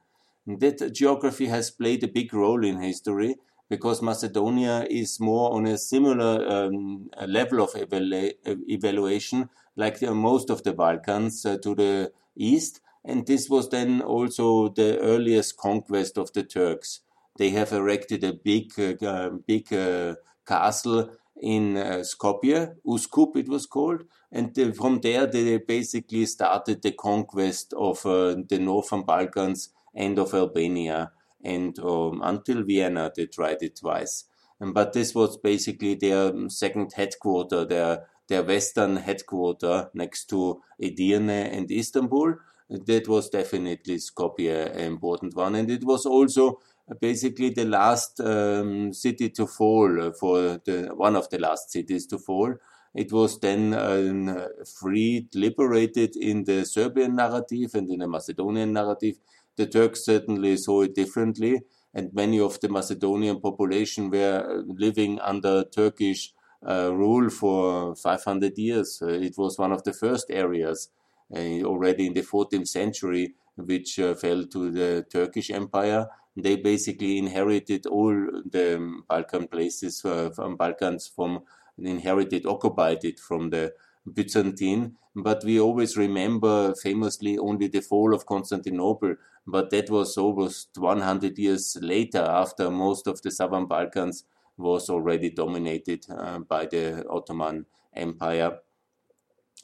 That 0.45 0.91
geography 0.93 1.47
has 1.47 1.71
played 1.71 2.03
a 2.03 2.07
big 2.07 2.33
role 2.33 2.63
in 2.65 2.81
history 2.81 3.35
because 3.69 4.01
Macedonia 4.01 4.85
is 4.89 5.19
more 5.19 5.53
on 5.53 5.65
a 5.65 5.77
similar 5.77 6.47
um, 6.47 7.09
level 7.27 7.62
of 7.62 7.71
evalu 7.71 8.33
evaluation 8.45 9.50
like 9.75 10.00
the, 10.00 10.13
most 10.13 10.50
of 10.50 10.63
the 10.63 10.73
Balkans 10.73 11.45
uh, 11.45 11.57
to 11.63 11.73
the 11.73 12.12
east. 12.35 12.81
And 13.05 13.25
this 13.25 13.50
was 13.50 13.69
then 13.69 14.01
also 14.01 14.69
the 14.69 15.00
earliest 15.00 15.57
conquest 15.57 16.17
of 16.17 16.31
the 16.33 16.43
Turks. 16.43 17.01
They 17.38 17.50
have 17.51 17.71
erected 17.71 18.23
a 18.23 18.33
big, 18.33 18.71
uh, 18.79 19.29
big 19.47 19.73
uh, 19.73 20.15
castle 20.45 21.09
in 21.41 21.75
uh, 21.77 22.03
Skopje, 22.03 22.75
Uskup 22.85 23.35
it 23.35 23.50
was 23.50 23.65
called, 23.65 24.03
and 24.31 24.55
from 24.77 25.01
there 25.01 25.25
they 25.25 25.57
basically 25.57 26.25
started 26.25 26.81
the 26.81 26.91
conquest 26.91 27.73
of 27.73 28.05
uh, 28.05 28.35
the 28.47 28.59
northern 28.59 29.01
Balkans 29.01 29.69
and 29.93 30.17
of 30.19 30.33
Albania, 30.33 31.12
and 31.43 31.77
um, 31.79 32.21
until 32.23 32.63
Vienna 32.63 33.12
they 33.15 33.25
tried 33.27 33.62
it 33.62 33.77
twice. 33.77 34.25
But 34.59 34.93
this 34.93 35.13
was 35.13 35.38
basically 35.38 35.95
their 35.95 36.29
um, 36.29 36.50
second 36.50 36.93
headquarter, 36.93 37.65
their 37.65 38.05
their 38.29 38.43
western 38.43 38.97
headquarter 38.97 39.89
next 39.93 40.29
to 40.29 40.62
Edirne 40.81 41.29
and 41.29 41.69
Istanbul. 41.69 42.35
That 42.69 43.07
was 43.07 43.29
definitely 43.29 43.97
Skopje 43.97 44.71
an 44.71 44.79
important 44.79 45.35
one, 45.35 45.55
and 45.55 45.69
it 45.69 45.83
was 45.83 46.05
also 46.05 46.59
basically 47.01 47.50
the 47.50 47.65
last 47.65 48.19
um, 48.19 48.93
city 48.93 49.29
to 49.29 49.47
fall 49.47 50.12
for 50.19 50.62
the 50.65 50.91
one 50.95 51.15
of 51.15 51.29
the 51.29 51.39
last 51.39 51.71
cities 51.71 52.07
to 52.07 52.17
fall. 52.17 52.55
It 52.95 53.12
was 53.12 53.39
then 53.39 53.73
um, 53.73 54.47
freed, 54.79 55.33
liberated 55.33 56.15
in 56.15 56.43
the 56.43 56.63
Serbian 56.63 57.15
narrative 57.15 57.71
and 57.73 57.89
in 57.89 58.00
the 58.00 58.07
Macedonian 58.07 58.71
narrative. 58.71 59.17
The 59.55 59.67
Turks 59.67 60.05
certainly 60.05 60.57
saw 60.57 60.81
it 60.81 60.95
differently, 60.95 61.62
and 61.93 62.13
many 62.13 62.39
of 62.39 62.60
the 62.60 62.69
Macedonian 62.69 63.39
population 63.39 64.10
were 64.10 64.63
living 64.67 65.19
under 65.19 65.63
Turkish 65.63 66.33
uh, 66.67 66.93
rule 66.93 67.29
for 67.29 67.95
500 67.95 68.57
years. 68.57 69.00
Uh, 69.01 69.07
it 69.07 69.38
was 69.38 69.57
one 69.57 69.72
of 69.72 69.83
the 69.83 69.93
first 69.93 70.27
areas 70.29 70.89
uh, 71.36 71.39
already 71.63 72.07
in 72.07 72.13
the 72.13 72.24
14th 72.24 72.67
century 72.67 73.36
which 73.55 74.00
uh, 74.00 74.15
fell 74.15 74.45
to 74.45 74.72
the 74.72 75.05
Turkish 75.12 75.51
Empire 75.51 76.07
they 76.36 76.55
basically 76.55 77.17
inherited 77.19 77.86
all 77.86 78.12
the 78.45 79.03
Balkan 79.07 79.48
places 79.48 80.03
uh, 80.03 80.31
from 80.31 80.55
Balkans 80.57 81.07
from 81.07 81.43
inherited, 81.77 82.45
occupied 82.48 83.03
it 83.03 83.19
from 83.19 83.51
the 83.51 83.74
Byzantine. 84.12 84.98
But 85.15 85.43
we 85.43 85.60
always 85.60 85.95
remember 85.95 86.74
famously 86.74 87.38
only 87.38 87.67
the 87.67 87.81
fall 87.81 88.15
of 88.15 88.25
Constantinople. 88.25 89.15
But 89.45 89.69
that 89.71 89.89
was 89.89 90.17
almost 90.17 90.77
100 90.77 91.38
years 91.38 91.77
later, 91.81 92.21
after 92.21 92.71
most 92.71 93.07
of 93.07 93.21
the 93.21 93.31
southern 93.31 93.65
Balkans 93.65 94.23
was 94.57 94.89
already 94.89 95.29
dominated 95.29 96.05
uh, 96.09 96.39
by 96.39 96.65
the 96.65 97.05
Ottoman 97.09 97.65
Empire. 97.93 98.59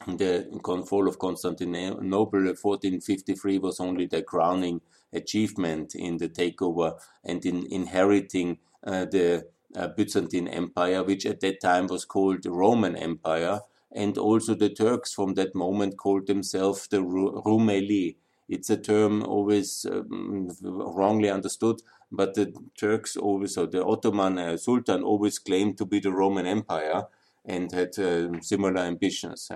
The 0.06 0.48
fall 0.86 1.08
of 1.08 1.18
Constantinople, 1.18 2.00
1453, 2.00 3.58
was 3.58 3.80
only 3.80 4.06
the 4.06 4.22
crowning 4.22 4.80
achievement 5.12 5.94
in 5.94 6.16
the 6.16 6.28
takeover 6.28 6.98
and 7.24 7.44
in 7.44 7.66
inheriting 7.70 8.58
uh, 8.86 9.04
the 9.04 9.46
uh, 9.76 9.88
Byzantine 9.88 10.48
Empire, 10.48 11.02
which 11.02 11.26
at 11.26 11.40
that 11.40 11.60
time 11.60 11.86
was 11.86 12.04
called 12.04 12.42
the 12.42 12.50
Roman 12.50 12.96
Empire. 12.96 13.60
And 13.92 14.16
also 14.16 14.54
the 14.54 14.70
Turks 14.70 15.12
from 15.12 15.34
that 15.34 15.54
moment 15.54 15.96
called 15.96 16.28
themselves 16.28 16.86
the 16.86 16.98
Rumeli. 16.98 18.16
It's 18.50 18.68
a 18.68 18.76
term 18.76 19.22
always 19.22 19.86
um, 19.88 20.48
wrongly 20.60 21.30
understood, 21.30 21.76
but 22.10 22.34
the 22.34 22.52
Turks 22.76 23.16
always, 23.16 23.56
or 23.56 23.66
the 23.66 23.84
Ottoman 23.84 24.38
uh, 24.38 24.56
Sultan 24.56 25.04
always 25.04 25.38
claimed 25.38 25.78
to 25.78 25.86
be 25.86 26.00
the 26.00 26.10
Roman 26.10 26.46
Empire 26.46 27.04
and 27.44 27.70
had 27.70 27.96
uh, 27.98 28.40
similar 28.40 28.80
ambitions. 28.80 29.50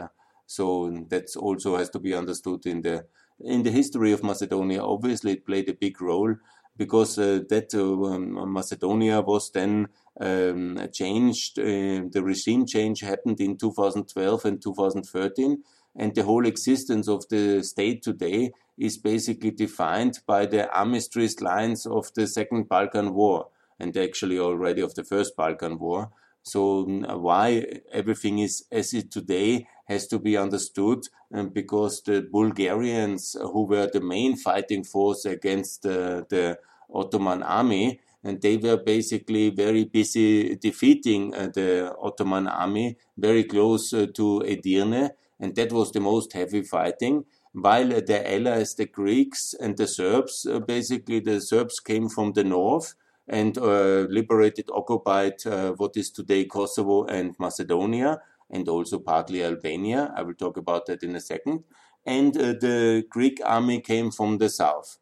so 0.46 0.90
that 1.08 1.34
also 1.36 1.76
has 1.76 1.90
to 1.90 1.98
be 1.98 2.14
understood 2.14 2.66
in 2.66 2.82
the 2.82 3.04
in 3.40 3.64
the 3.64 3.70
history 3.70 4.12
of 4.12 4.22
Macedonia, 4.22 4.82
obviously 4.82 5.32
it 5.32 5.44
played 5.44 5.68
a 5.68 5.74
big 5.74 6.00
role 6.00 6.36
because 6.76 7.18
uh, 7.18 7.40
that 7.48 7.74
uh, 7.74 8.14
um, 8.14 8.52
Macedonia 8.52 9.20
was 9.20 9.50
then 9.50 9.88
um, 10.20 10.78
changed. 10.92 11.58
Uh, 11.58 12.06
the 12.10 12.22
regime 12.22 12.66
change 12.66 13.00
happened 13.00 13.40
in 13.40 13.56
2012 13.56 14.44
and 14.44 14.62
2013, 14.62 15.62
and 15.96 16.14
the 16.14 16.24
whole 16.24 16.46
existence 16.46 17.08
of 17.08 17.28
the 17.28 17.62
state 17.62 18.02
today 18.02 18.52
is 18.76 18.98
basically 18.98 19.50
defined 19.50 20.20
by 20.26 20.46
the 20.46 20.68
armistice 20.76 21.40
lines 21.40 21.86
of 21.86 22.12
the 22.14 22.26
Second 22.26 22.68
Balkan 22.68 23.14
War, 23.14 23.48
and 23.78 23.96
actually 23.96 24.38
already 24.38 24.82
of 24.82 24.94
the 24.94 25.04
First 25.04 25.36
Balkan 25.36 25.78
War. 25.78 26.10
So 26.42 26.84
mm, 26.84 27.20
why 27.20 27.64
everything 27.92 28.38
is 28.40 28.64
as 28.70 28.92
it 28.92 29.10
today 29.10 29.66
has 29.86 30.06
to 30.08 30.18
be 30.18 30.36
understood 30.36 31.04
um, 31.32 31.48
because 31.50 32.02
the 32.02 32.22
Bulgarians 32.22 33.36
who 33.40 33.64
were 33.64 33.88
the 33.92 34.00
main 34.00 34.36
fighting 34.36 34.84
force 34.84 35.24
against 35.24 35.86
uh, 35.86 36.22
the 36.28 36.58
Ottoman 36.92 37.42
army 37.42 38.00
and 38.22 38.40
they 38.40 38.56
were 38.56 38.76
basically 38.76 39.50
very 39.50 39.84
busy 39.84 40.56
defeating 40.56 41.34
uh, 41.34 41.48
the 41.54 41.94
Ottoman 42.00 42.46
army 42.46 42.96
very 43.16 43.44
close 43.44 43.92
uh, 43.92 44.06
to 44.14 44.42
Edirne 44.46 45.10
and 45.40 45.54
that 45.56 45.72
was 45.72 45.92
the 45.92 46.00
most 46.00 46.32
heavy 46.32 46.62
fighting 46.62 47.24
while 47.52 47.88
the 47.88 48.32
allies 48.34 48.74
the 48.74 48.86
Greeks 48.86 49.54
and 49.60 49.76
the 49.76 49.86
Serbs 49.86 50.46
uh, 50.50 50.58
basically 50.58 51.20
the 51.20 51.40
Serbs 51.40 51.78
came 51.80 52.08
from 52.08 52.32
the 52.32 52.44
north 52.44 52.94
and 53.28 53.56
uh, 53.58 54.06
liberated, 54.10 54.68
occupied 54.72 55.34
uh, 55.46 55.70
what 55.72 55.96
is 55.96 56.10
today 56.10 56.44
Kosovo 56.44 57.04
and 57.04 57.34
Macedonia, 57.38 58.20
and 58.50 58.68
also 58.68 58.98
partly 58.98 59.42
Albania. 59.42 60.12
I 60.14 60.22
will 60.22 60.34
talk 60.34 60.56
about 60.56 60.86
that 60.86 61.02
in 61.02 61.16
a 61.16 61.20
second. 61.20 61.64
And 62.04 62.36
uh, 62.36 62.52
the 62.52 63.04
Greek 63.08 63.40
army 63.44 63.80
came 63.80 64.10
from 64.10 64.38
the 64.38 64.50
south. 64.50 64.98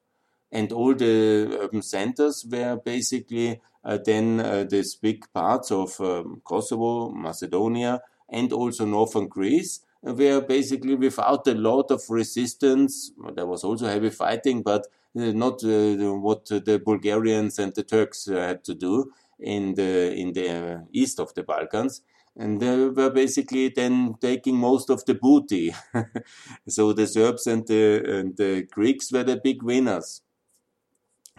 And 0.53 0.71
all 0.71 0.95
the 0.95 1.59
urban 1.61 1.83
centers 1.83 2.47
were 2.49 2.77
basically 2.77 3.61
uh, 3.85 3.99
then 4.05 4.39
uh, 4.39 4.65
these 4.69 4.95
big 4.95 5.25
parts 5.33 5.73
of 5.73 5.99
um, 6.01 6.43
Kosovo, 6.45 7.11
Macedonia, 7.11 8.03
and 8.29 8.53
also 8.53 8.85
northern 8.85 9.27
Greece 9.27 9.81
were 10.03 10.41
basically 10.41 10.95
without 10.95 11.47
a 11.47 11.55
lot 11.55 11.91
of 11.91 12.03
resistance. 12.09 13.13
There 13.35 13.47
was 13.47 13.65
also 13.65 13.87
heavy 13.87 14.11
fighting, 14.11 14.63
but 14.63 14.87
uh, 15.17 15.33
not 15.33 15.63
uh, 15.65 16.15
what 16.15 16.47
the 16.47 16.83
Bulgarians 16.85 17.59
and 17.59 17.75
the 17.75 17.83
Turks 17.83 18.29
uh, 18.29 18.35
had 18.35 18.65
to 18.65 18.75
do 18.75 19.13
in 19.39 19.75
the 19.75 20.13
in 20.15 20.33
the 20.33 20.87
east 20.93 21.19
of 21.19 21.35
the 21.35 21.43
Balkans 21.43 22.03
and 22.37 22.61
they 22.61 22.87
were 22.89 23.11
basically 23.11 23.69
then 23.69 24.15
taking 24.21 24.57
most 24.57 24.89
of 24.91 25.05
the 25.05 25.15
booty. 25.15 25.75
so 26.69 26.93
the 26.93 27.07
Serbs 27.07 27.47
and 27.47 27.67
the, 27.67 28.19
and 28.19 28.37
the 28.37 28.63
Greeks 28.71 29.13
were 29.13 29.25
the 29.25 29.41
big 29.43 29.63
winners 29.63 30.23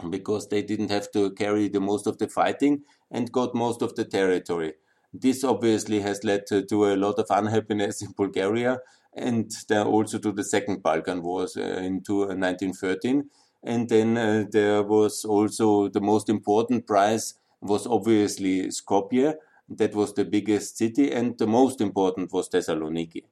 because 0.10 0.50
they 0.50 0.62
didn't 0.62 0.92
have 0.92 1.12
to 1.12 1.32
carry 1.32 1.68
the 1.68 1.80
most 1.80 2.08
of 2.08 2.18
the 2.18 2.28
fighting 2.28 2.84
and 3.12 3.32
got 3.32 3.56
most 3.56 3.82
of 3.82 3.96
the 3.96 4.06
territory. 4.06 4.74
This 5.14 5.44
obviously 5.44 6.00
has 6.02 6.24
led 6.24 6.48
to, 6.48 6.66
to 6.66 6.86
a 6.86 6.96
lot 6.96 7.20
of 7.20 7.28
unhappiness 7.30 8.02
in 8.02 8.14
Bulgaria 8.18 8.80
and 9.16 9.52
also 9.72 10.18
to 10.18 10.32
the 10.32 10.44
Second 10.44 10.82
Balkan 10.82 11.22
Wars 11.22 11.56
uh, 11.56 11.62
in 11.62 12.02
1913 12.08 13.30
and 13.64 13.88
then 13.90 14.18
uh, 14.18 14.46
there 14.52 14.84
was 14.84 15.24
also 15.24 15.88
the 15.88 16.02
most 16.02 16.30
important 16.30 16.86
prize 16.86 17.36
was 17.62 17.88
obviously 17.88 18.68
Skopje. 18.68 19.36
That 19.70 19.96
was 19.96 20.14
the 20.14 20.26
biggest 20.26 20.78
city, 20.78 21.12
and 21.12 21.38
the 21.38 21.48
most 21.48 21.80
important 21.80 22.34
was 22.34 22.50
Thessaloniki. 22.50 23.24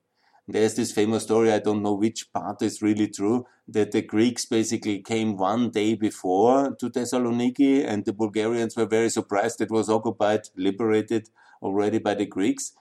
There's 0.48 0.76
this 0.76 0.92
famous 0.92 1.24
story, 1.24 1.52
I 1.52 1.60
don't 1.60 1.84
know 1.84 1.94
which 1.94 2.32
part 2.34 2.62
is 2.62 2.82
really 2.82 3.10
true, 3.10 3.46
that 3.68 3.92
the 3.92 4.02
Greeks 4.02 4.46
basically 4.46 5.02
came 5.02 5.38
one 5.38 5.70
day 5.70 5.96
before 5.96 6.76
to 6.80 6.90
Thessaloniki, 6.90 7.86
and 7.86 8.06
the 8.06 8.14
Bulgarians 8.14 8.78
were 8.78 8.86
very 8.86 9.10
surprised 9.10 9.60
it 9.60 9.70
was 9.70 9.90
occupied, 9.90 10.42
liberated 10.56 11.30
already 11.62 12.00
by 12.00 12.14
the 12.14 12.26
Greeks 12.26 12.74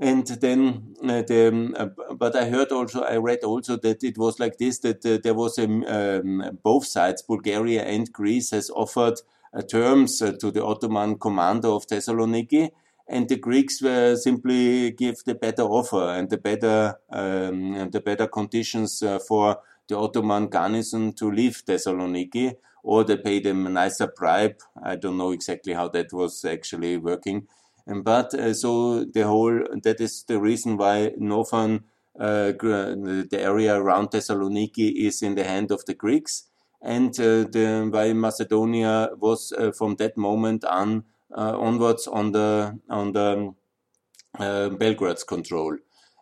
and 0.00 0.26
then 0.26 0.94
uh, 1.02 1.22
the, 1.22 1.74
uh, 1.76 2.14
but 2.14 2.36
I 2.36 2.48
heard 2.48 2.70
also, 2.70 3.02
I 3.02 3.16
read 3.16 3.42
also 3.42 3.76
that 3.78 4.04
it 4.04 4.16
was 4.16 4.38
like 4.38 4.56
this 4.58 4.78
that 4.80 5.04
uh, 5.04 5.18
there 5.22 5.34
was 5.34 5.58
a, 5.58 5.64
um, 5.64 6.58
both 6.62 6.86
sides, 6.86 7.22
Bulgaria 7.22 7.82
and 7.82 8.12
Greece, 8.12 8.50
has 8.52 8.70
offered 8.70 9.20
terms 9.68 10.18
to 10.18 10.50
the 10.52 10.64
Ottoman 10.64 11.18
commander 11.18 11.68
of 11.68 11.86
Thessaloniki, 11.86 12.70
and 13.08 13.28
the 13.28 13.36
Greeks 13.36 13.82
were 13.82 14.14
simply 14.14 14.92
give 14.92 15.24
the 15.24 15.34
better 15.34 15.62
offer 15.62 16.10
and 16.10 16.30
the 16.30 16.36
better 16.36 16.96
um, 17.10 17.90
the 17.90 18.00
better 18.00 18.28
conditions 18.28 19.02
uh, 19.02 19.18
for 19.18 19.58
the 19.88 19.98
Ottoman 19.98 20.46
garrison 20.48 21.12
to 21.14 21.30
leave 21.30 21.64
Thessaloniki, 21.66 22.54
or 22.84 23.02
they 23.02 23.16
paid 23.16 23.44
them 23.44 23.66
a 23.66 23.70
nicer 23.70 24.12
bribe. 24.14 24.60
I 24.80 24.94
don't 24.94 25.16
know 25.16 25.32
exactly 25.32 25.72
how 25.72 25.88
that 25.88 26.12
was 26.12 26.44
actually 26.44 26.98
working, 26.98 27.48
and 27.88 28.04
but 28.04 28.34
uh, 28.34 28.52
so 28.52 29.04
the 29.04 29.26
whole 29.26 29.64
that 29.82 30.00
is 30.00 30.24
the 30.24 30.38
reason 30.38 30.76
why 30.76 31.12
northern 31.16 31.84
uh, 32.20 32.52
the 32.52 33.28
area 33.32 33.74
around 33.74 34.10
Thessaloniki 34.10 35.06
is 35.06 35.22
in 35.22 35.34
the 35.36 35.44
hand 35.44 35.70
of 35.70 35.84
the 35.86 35.94
Greeks, 35.94 36.44
and 36.82 37.18
uh, 37.18 37.44
the, 37.44 37.88
why 37.90 38.12
Macedonia 38.12 39.10
was 39.16 39.52
uh, 39.52 39.72
from 39.72 39.96
that 39.96 40.16
moment 40.16 40.64
on 40.64 41.04
onwards 41.34 42.06
on 42.06 42.32
the 42.32 42.78
on 42.90 43.12
the 43.12 43.54
Belgrade's 44.38 45.24
control. 45.24 45.78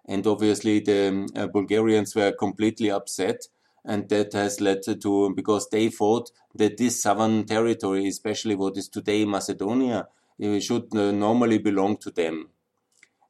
And 0.08 0.24
obviously, 0.26 0.78
the 0.78 1.48
Bulgarians 1.52 2.14
were 2.14 2.30
completely 2.30 2.92
upset 2.92 3.48
and 3.84 4.08
that 4.08 4.32
has 4.32 4.60
led 4.60 4.82
to 4.82 5.32
because 5.34 5.68
they 5.70 5.88
thought 5.88 6.30
that 6.54 6.76
this 6.76 7.02
southern 7.02 7.44
territory, 7.44 8.06
especially 8.08 8.56
what 8.56 8.76
is 8.76 8.88
today 8.88 9.24
Macedonia, 9.24 10.08
should 10.60 10.94
uh, 10.94 11.12
normally 11.12 11.58
belong 11.58 11.96
to 11.98 12.10
them. 12.10 12.50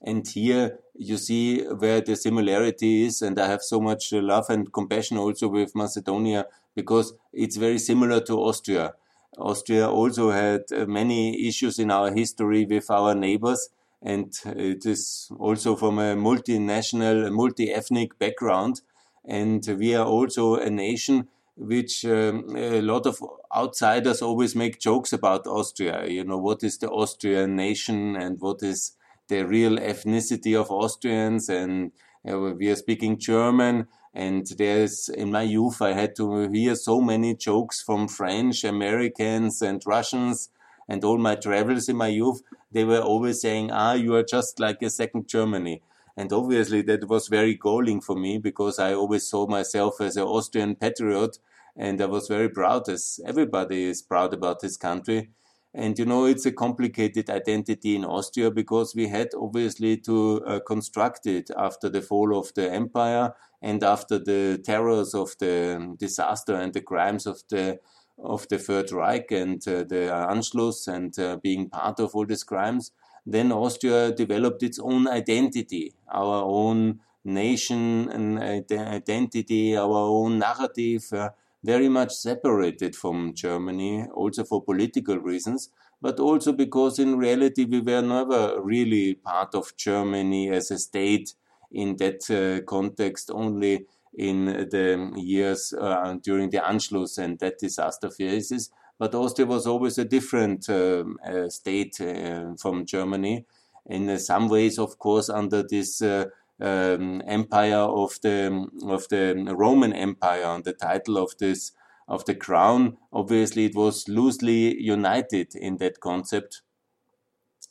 And 0.02 0.26
here 0.26 0.78
you 0.94 1.16
see 1.16 1.62
where 1.64 2.00
the 2.00 2.16
similarity 2.16 3.06
is, 3.06 3.22
and 3.22 3.38
I 3.38 3.46
have 3.48 3.62
so 3.62 3.80
much 3.80 4.12
uh, 4.12 4.20
love 4.20 4.46
and 4.50 4.72
compassion 4.72 5.16
also 5.16 5.48
with 5.48 5.74
Macedonia 5.74 6.46
because 6.74 7.14
it's 7.32 7.56
very 7.56 7.78
similar 7.78 8.20
to 8.20 8.38
Austria. 8.38 8.94
Austria 9.38 9.88
also 9.88 10.30
had 10.30 10.64
uh, 10.72 10.86
many 10.86 11.46
issues 11.48 11.78
in 11.78 11.90
our 11.90 12.12
history 12.12 12.64
with 12.64 12.90
our 12.90 13.14
neighbors, 13.14 13.68
and 14.02 14.32
uh, 14.46 14.52
it 14.56 14.86
is 14.86 15.30
also 15.38 15.76
from 15.76 15.98
a 15.98 16.14
multinational, 16.14 17.32
multi 17.32 17.72
ethnic 17.72 18.18
background. 18.18 18.82
And 19.24 19.66
we 19.78 19.94
are 19.96 20.06
also 20.06 20.54
a 20.54 20.70
nation 20.70 21.28
which 21.56 22.04
um, 22.04 22.54
a 22.54 22.82
lot 22.82 23.06
of 23.06 23.22
outsiders 23.54 24.20
always 24.20 24.54
make 24.54 24.78
jokes 24.78 25.12
about 25.12 25.46
Austria. 25.46 26.06
You 26.06 26.24
know, 26.24 26.36
what 26.36 26.62
is 26.62 26.78
the 26.78 26.90
Austrian 26.90 27.56
nation 27.56 28.14
and 28.16 28.38
what 28.40 28.62
is 28.62 28.92
the 29.28 29.44
real 29.44 29.76
ethnicity 29.78 30.58
of 30.58 30.70
Austrians? 30.70 31.48
And 31.48 31.92
uh, 32.28 32.38
we 32.38 32.68
are 32.68 32.76
speaking 32.76 33.18
German. 33.18 33.88
And 34.12 34.46
there's, 34.58 35.08
in 35.08 35.30
my 35.30 35.42
youth, 35.42 35.80
I 35.80 35.92
had 35.92 36.14
to 36.16 36.50
hear 36.50 36.74
so 36.74 37.00
many 37.00 37.34
jokes 37.34 37.82
from 37.82 38.08
French, 38.08 38.64
Americans, 38.64 39.62
and 39.62 39.82
Russians. 39.86 40.50
And 40.88 41.04
all 41.04 41.18
my 41.18 41.34
travels 41.34 41.88
in 41.88 41.96
my 41.96 42.08
youth, 42.08 42.42
they 42.70 42.84
were 42.84 43.00
always 43.00 43.40
saying, 43.40 43.70
ah, 43.72 43.94
you 43.94 44.14
are 44.14 44.22
just 44.22 44.60
like 44.60 44.82
a 44.82 44.90
second 44.90 45.28
Germany. 45.28 45.82
And 46.16 46.32
obviously 46.32 46.82
that 46.82 47.08
was 47.08 47.28
very 47.28 47.54
galling 47.54 48.00
for 48.00 48.16
me 48.16 48.38
because 48.38 48.78
I 48.78 48.94
always 48.94 49.28
saw 49.28 49.46
myself 49.46 50.00
as 50.00 50.16
an 50.16 50.22
Austrian 50.22 50.74
patriot 50.74 51.38
and 51.76 52.00
I 52.00 52.06
was 52.06 52.28
very 52.28 52.48
proud 52.48 52.88
as 52.88 53.20
everybody 53.26 53.84
is 53.84 54.00
proud 54.00 54.32
about 54.32 54.60
this 54.60 54.76
country. 54.76 55.30
And 55.74 55.98
you 55.98 56.06
know, 56.06 56.24
it's 56.24 56.46
a 56.46 56.52
complicated 56.52 57.28
identity 57.28 57.96
in 57.96 58.04
Austria 58.06 58.50
because 58.50 58.94
we 58.94 59.08
had 59.08 59.28
obviously 59.38 59.98
to 59.98 60.42
uh, 60.46 60.60
construct 60.60 61.26
it 61.26 61.50
after 61.56 61.90
the 61.90 62.00
fall 62.00 62.38
of 62.38 62.54
the 62.54 62.72
empire 62.72 63.34
and 63.60 63.84
after 63.84 64.18
the 64.18 64.58
terrors 64.64 65.14
of 65.14 65.34
the 65.38 65.94
disaster 65.98 66.54
and 66.54 66.72
the 66.72 66.80
crimes 66.80 67.26
of 67.26 67.42
the 67.50 67.78
of 68.18 68.48
the 68.48 68.58
Third 68.58 68.90
Reich 68.92 69.30
and 69.30 69.60
uh, 69.68 69.84
the 69.84 70.08
Anschluss 70.10 70.88
and 70.88 71.18
uh, 71.18 71.36
being 71.36 71.68
part 71.68 72.00
of 72.00 72.14
all 72.14 72.24
these 72.24 72.44
crimes 72.44 72.90
then 73.26 73.50
Austria 73.50 74.12
developed 74.12 74.62
its 74.62 74.78
own 74.78 75.08
identity, 75.08 75.92
our 76.08 76.44
own 76.44 77.00
nation 77.24 78.08
and 78.08 78.38
identity, 78.38 79.76
our 79.76 79.96
own 79.96 80.38
narrative, 80.38 81.12
uh, 81.12 81.30
very 81.64 81.88
much 81.88 82.12
separated 82.14 82.94
from 82.94 83.34
Germany, 83.34 84.06
also 84.14 84.44
for 84.44 84.62
political 84.62 85.18
reasons, 85.18 85.70
but 86.00 86.20
also 86.20 86.52
because 86.52 87.00
in 87.00 87.18
reality 87.18 87.64
we 87.64 87.80
were 87.80 88.02
never 88.02 88.60
really 88.62 89.14
part 89.14 89.54
of 89.54 89.76
Germany 89.76 90.48
as 90.50 90.70
a 90.70 90.78
state 90.78 91.34
in 91.72 91.96
that 91.96 92.30
uh, 92.30 92.64
context, 92.64 93.30
only 93.32 93.86
in 94.14 94.46
the 94.46 95.12
years 95.16 95.74
uh, 95.78 96.16
during 96.22 96.50
the 96.50 96.58
Anschluss 96.58 97.18
and 97.18 97.38
that 97.40 97.58
disaster 97.58 98.08
phases 98.08 98.70
but 98.98 99.14
Austria 99.14 99.46
was 99.46 99.66
always 99.66 99.98
a 99.98 100.04
different 100.04 100.68
um, 100.70 101.18
uh, 101.24 101.48
state 101.48 102.00
uh, 102.00 102.54
from 102.58 102.86
Germany. 102.86 103.44
In 103.86 104.08
uh, 104.08 104.18
some 104.18 104.48
ways, 104.48 104.78
of 104.78 104.98
course, 104.98 105.28
under 105.28 105.62
this 105.62 106.02
uh, 106.02 106.26
um, 106.60 107.22
empire 107.26 107.76
of 107.76 108.18
the 108.22 108.66
of 108.84 109.08
the 109.08 109.54
Roman 109.54 109.92
Empire, 109.92 110.44
on 110.44 110.62
the 110.62 110.72
title 110.72 111.18
of 111.18 111.36
this 111.38 111.72
of 112.08 112.24
the 112.24 112.34
crown. 112.34 112.96
Obviously, 113.12 113.66
it 113.66 113.74
was 113.74 114.08
loosely 114.08 114.80
united 114.80 115.54
in 115.54 115.76
that 115.78 116.00
concept. 116.00 116.62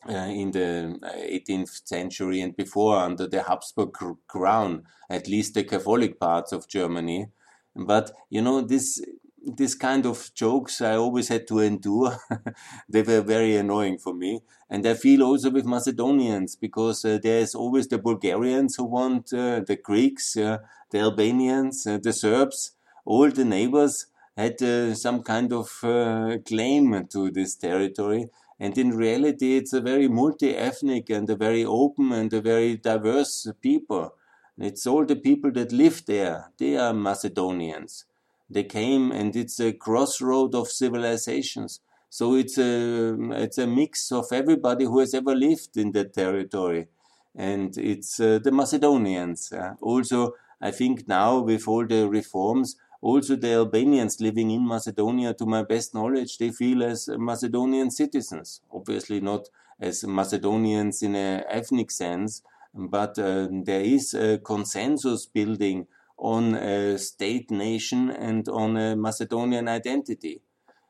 Uh, 0.07 0.27
in 0.27 0.51
the 0.51 0.99
18th 1.03 1.87
century 1.87 2.39
and 2.39 2.55
before 2.55 2.95
under 2.95 3.25
the 3.25 3.41
Habsburg 3.41 3.91
crown, 4.27 4.83
at 5.09 5.27
least 5.27 5.55
the 5.55 5.63
Catholic 5.63 6.19
parts 6.19 6.51
of 6.51 6.67
Germany. 6.67 7.29
But 7.75 8.11
you 8.29 8.43
know, 8.43 8.61
this 8.61 9.01
this 9.45 9.75
kind 9.75 10.05
of 10.05 10.31
jokes 10.33 10.81
I 10.81 10.95
always 10.95 11.27
had 11.27 11.47
to 11.47 11.59
endure. 11.59 12.17
they 12.89 13.03
were 13.03 13.21
very 13.21 13.55
annoying 13.55 13.97
for 13.97 14.13
me. 14.13 14.41
And 14.69 14.85
I 14.85 14.95
feel 14.95 15.23
also 15.23 15.51
with 15.51 15.65
Macedonians 15.65 16.55
because 16.55 17.05
uh, 17.05 17.19
there's 17.21 17.53
always 17.53 17.87
the 17.87 17.99
Bulgarians 17.99 18.75
who 18.75 18.85
want 18.85 19.31
uh, 19.33 19.61
the 19.61 19.77
Greeks, 19.81 20.35
uh, 20.35 20.57
the 20.91 20.99
Albanians, 20.99 21.85
uh, 21.85 21.99
the 22.01 22.13
Serbs, 22.13 22.71
all 23.05 23.29
the 23.29 23.45
neighbors 23.45 24.07
had 24.35 24.61
uh, 24.61 24.93
some 24.95 25.23
kind 25.23 25.53
of 25.53 25.69
uh, 25.83 26.37
claim 26.45 27.07
to 27.07 27.31
this 27.31 27.55
territory. 27.55 28.29
And 28.59 28.77
in 28.77 28.91
reality, 28.91 29.57
it's 29.57 29.73
a 29.73 29.81
very 29.81 30.07
multi-ethnic 30.07 31.09
and 31.09 31.29
a 31.29 31.35
very 31.35 31.63
open 31.63 32.11
and 32.11 32.33
a 32.33 32.41
very 32.41 32.77
diverse 32.77 33.47
people. 33.61 34.15
It's 34.57 34.87
all 34.87 35.05
the 35.05 35.17
people 35.17 35.51
that 35.51 35.71
live 35.71 36.05
there. 36.05 36.51
They 36.57 36.77
are 36.77 36.93
Macedonians 36.93 38.05
they 38.49 38.63
came 38.63 39.11
and 39.11 39.35
it's 39.35 39.59
a 39.59 39.73
crossroad 39.73 40.55
of 40.55 40.67
civilizations. 40.69 41.79
So 42.09 42.35
it's 42.35 42.57
a 42.57 43.17
it's 43.31 43.57
a 43.57 43.67
mix 43.67 44.11
of 44.11 44.31
everybody 44.31 44.85
who 44.85 44.99
has 44.99 45.13
ever 45.13 45.35
lived 45.35 45.75
in 45.75 45.91
that 45.93 46.13
territory, 46.13 46.87
and 47.35 47.77
it's 47.77 48.19
uh, 48.19 48.39
the 48.41 48.51
Macedonians. 48.51 49.51
Uh, 49.51 49.73
also, 49.81 50.35
I 50.61 50.71
think 50.71 51.07
now 51.07 51.39
with 51.39 51.67
all 51.67 51.85
the 51.85 52.07
reforms, 52.07 52.77
also 53.01 53.35
the 53.35 53.53
Albanians 53.53 54.21
living 54.21 54.51
in 54.51 54.65
Macedonia, 54.65 55.33
to 55.33 55.45
my 55.45 55.63
best 55.63 55.93
knowledge, 55.93 56.37
they 56.37 56.51
feel 56.51 56.83
as 56.83 57.09
Macedonian 57.09 57.91
citizens. 57.91 58.61
Obviously, 58.71 59.19
not 59.19 59.49
as 59.79 60.05
Macedonians 60.05 61.03
in 61.03 61.15
an 61.15 61.43
ethnic 61.49 61.91
sense, 61.91 62.43
but 62.73 63.19
uh, 63.19 63.47
there 63.51 63.81
is 63.81 64.13
a 64.13 64.37
consensus 64.37 65.25
building 65.25 65.87
on 66.17 66.55
a 66.55 66.97
state 66.97 67.51
nation 67.51 68.09
and 68.09 68.47
on 68.49 68.77
a 68.77 68.95
Macedonian 68.95 69.67
identity. 69.67 70.41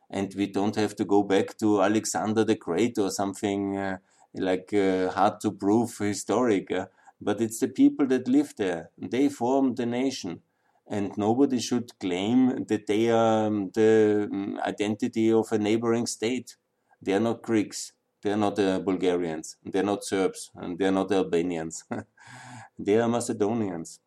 And 0.09 0.33
we 0.35 0.47
don't 0.47 0.75
have 0.75 0.95
to 0.97 1.05
go 1.05 1.23
back 1.23 1.57
to 1.57 1.81
Alexander 1.81 2.43
the 2.43 2.55
Great 2.55 2.97
or 2.97 3.09
something 3.09 3.77
uh, 3.77 3.97
like 4.33 4.73
uh, 4.73 5.09
hard 5.09 5.39
to 5.41 5.51
prove 5.51 5.97
historic, 5.97 6.71
uh, 6.71 6.85
but 7.19 7.41
it's 7.41 7.59
the 7.59 7.67
people 7.67 8.05
that 8.07 8.27
live 8.27 8.53
there. 8.57 8.91
They 8.97 9.29
form 9.29 9.75
the 9.75 9.85
nation. 9.85 10.41
And 10.87 11.17
nobody 11.17 11.59
should 11.59 11.97
claim 11.99 12.65
that 12.65 12.85
they 12.85 13.09
are 13.09 13.47
um, 13.47 13.71
the 13.73 14.29
um, 14.31 14.59
identity 14.63 15.31
of 15.31 15.51
a 15.51 15.57
neighboring 15.57 16.05
state. 16.05 16.57
They 17.01 17.13
are 17.13 17.19
not 17.19 17.41
Greeks. 17.41 17.93
They 18.21 18.31
are 18.31 18.37
not 18.37 18.59
uh, 18.59 18.79
Bulgarians. 18.79 19.57
They 19.65 19.79
are 19.79 19.83
not 19.83 20.03
Serbs. 20.03 20.51
And 20.53 20.77
they 20.77 20.85
are 20.85 20.91
not 20.91 21.11
Albanians. 21.11 21.85
they 22.79 22.99
are 22.99 23.07
Macedonians. 23.07 23.99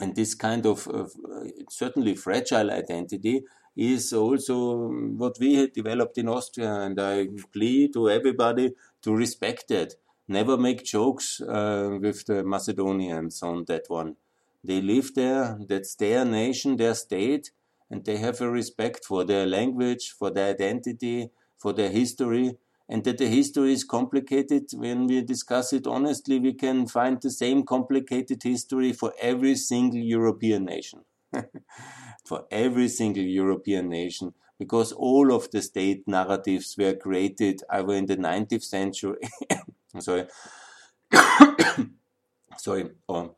And 0.00 0.14
this 0.14 0.34
kind 0.34 0.66
of 0.66 0.88
uh, 0.88 1.06
certainly 1.70 2.14
fragile 2.14 2.70
identity 2.70 3.44
is 3.76 4.12
also 4.12 4.88
what 5.16 5.36
we 5.38 5.54
had 5.54 5.72
developed 5.72 6.18
in 6.18 6.28
Austria. 6.28 6.72
And 6.72 7.00
I 7.00 7.28
plead 7.52 7.92
to 7.94 8.10
everybody 8.10 8.74
to 9.02 9.14
respect 9.14 9.68
that. 9.68 9.94
Never 10.26 10.56
make 10.56 10.84
jokes 10.84 11.40
uh, 11.40 11.98
with 12.00 12.24
the 12.26 12.42
Macedonians 12.44 13.42
on 13.42 13.64
that 13.66 13.84
one. 13.88 14.16
They 14.62 14.80
live 14.80 15.14
there, 15.14 15.58
that's 15.68 15.94
their 15.94 16.24
nation, 16.24 16.76
their 16.76 16.94
state, 16.94 17.50
and 17.90 18.04
they 18.04 18.16
have 18.16 18.40
a 18.40 18.50
respect 18.50 19.04
for 19.04 19.22
their 19.22 19.46
language, 19.46 20.14
for 20.18 20.30
their 20.30 20.54
identity, 20.54 21.30
for 21.58 21.74
their 21.74 21.90
history, 21.90 22.56
and 22.88 23.04
that 23.04 23.18
the 23.18 23.28
history 23.28 23.72
is 23.72 23.84
complicated. 23.84 24.64
When 24.74 25.06
we 25.06 25.22
discuss 25.22 25.72
it 25.72 25.86
honestly, 25.86 26.38
we 26.38 26.52
can 26.54 26.86
find 26.86 27.20
the 27.20 27.30
same 27.30 27.64
complicated 27.64 28.42
history 28.42 28.92
for 28.92 29.12
every 29.20 29.56
single 29.56 30.00
European 30.00 30.64
nation. 30.64 31.00
for 32.24 32.46
every 32.50 32.88
single 32.88 33.22
European 33.22 33.88
nation, 33.88 34.34
because 34.58 34.92
all 34.92 35.32
of 35.32 35.50
the 35.50 35.60
state 35.60 36.06
narratives 36.06 36.76
were 36.78 36.94
created 36.94 37.62
either 37.70 37.94
in 37.94 38.06
the 38.06 38.16
19th 38.16 38.62
century 38.62 39.16
sorry, 40.00 40.26
sorry. 42.56 42.90
Oh. 43.08 43.34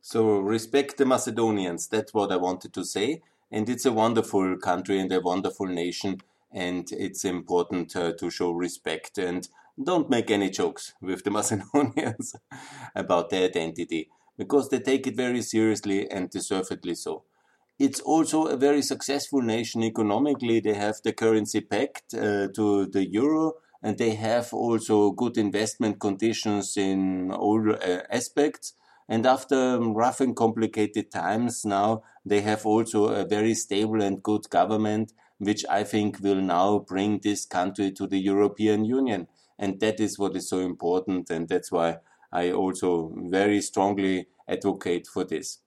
So 0.00 0.38
respect 0.38 0.98
the 0.98 1.06
Macedonians. 1.06 1.88
That's 1.88 2.14
what 2.14 2.30
I 2.30 2.36
wanted 2.36 2.72
to 2.74 2.84
say. 2.84 3.22
And 3.54 3.68
it's 3.68 3.86
a 3.86 3.92
wonderful 3.92 4.56
country 4.56 4.98
and 4.98 5.12
a 5.12 5.20
wonderful 5.20 5.66
nation. 5.66 6.20
And 6.50 6.90
it's 6.90 7.24
important 7.24 7.94
uh, 7.94 8.12
to 8.14 8.28
show 8.28 8.50
respect 8.50 9.16
and 9.16 9.48
don't 9.80 10.10
make 10.10 10.28
any 10.32 10.50
jokes 10.50 10.92
with 11.00 11.22
the 11.22 11.30
Macedonians 11.36 12.34
about 12.96 13.30
their 13.30 13.44
identity 13.44 14.10
because 14.36 14.70
they 14.70 14.80
take 14.80 15.06
it 15.06 15.16
very 15.16 15.40
seriously 15.40 16.10
and 16.10 16.30
deservedly 16.30 16.96
so. 16.96 17.22
It's 17.78 18.00
also 18.00 18.46
a 18.46 18.56
very 18.56 18.82
successful 18.82 19.40
nation 19.40 19.84
economically. 19.84 20.58
They 20.58 20.74
have 20.74 20.96
the 21.04 21.12
currency 21.12 21.60
pegged 21.60 22.12
uh, 22.12 22.48
to 22.56 22.86
the 22.86 23.06
euro 23.08 23.52
and 23.84 23.96
they 23.98 24.16
have 24.16 24.52
also 24.52 25.12
good 25.12 25.38
investment 25.38 26.00
conditions 26.00 26.76
in 26.76 27.30
all 27.30 27.70
uh, 27.70 28.00
aspects. 28.10 28.72
And 29.08 29.26
after 29.26 29.78
rough 29.78 30.20
and 30.20 30.34
complicated 30.34 31.10
times 31.10 31.64
now, 31.64 32.02
they 32.24 32.40
have 32.40 32.64
also 32.64 33.08
a 33.08 33.26
very 33.26 33.54
stable 33.54 34.02
and 34.02 34.22
good 34.22 34.48
government, 34.48 35.12
which 35.38 35.64
I 35.68 35.84
think 35.84 36.20
will 36.20 36.40
now 36.40 36.78
bring 36.78 37.20
this 37.20 37.44
country 37.44 37.92
to 37.92 38.06
the 38.06 38.18
European 38.18 38.84
Union. 38.84 39.28
And 39.58 39.78
that 39.80 40.00
is 40.00 40.18
what 40.18 40.36
is 40.36 40.48
so 40.48 40.60
important. 40.60 41.30
And 41.30 41.48
that's 41.48 41.70
why 41.70 41.98
I 42.32 42.50
also 42.50 43.12
very 43.14 43.60
strongly 43.60 44.26
advocate 44.48 45.06
for 45.06 45.24
this. 45.24 45.60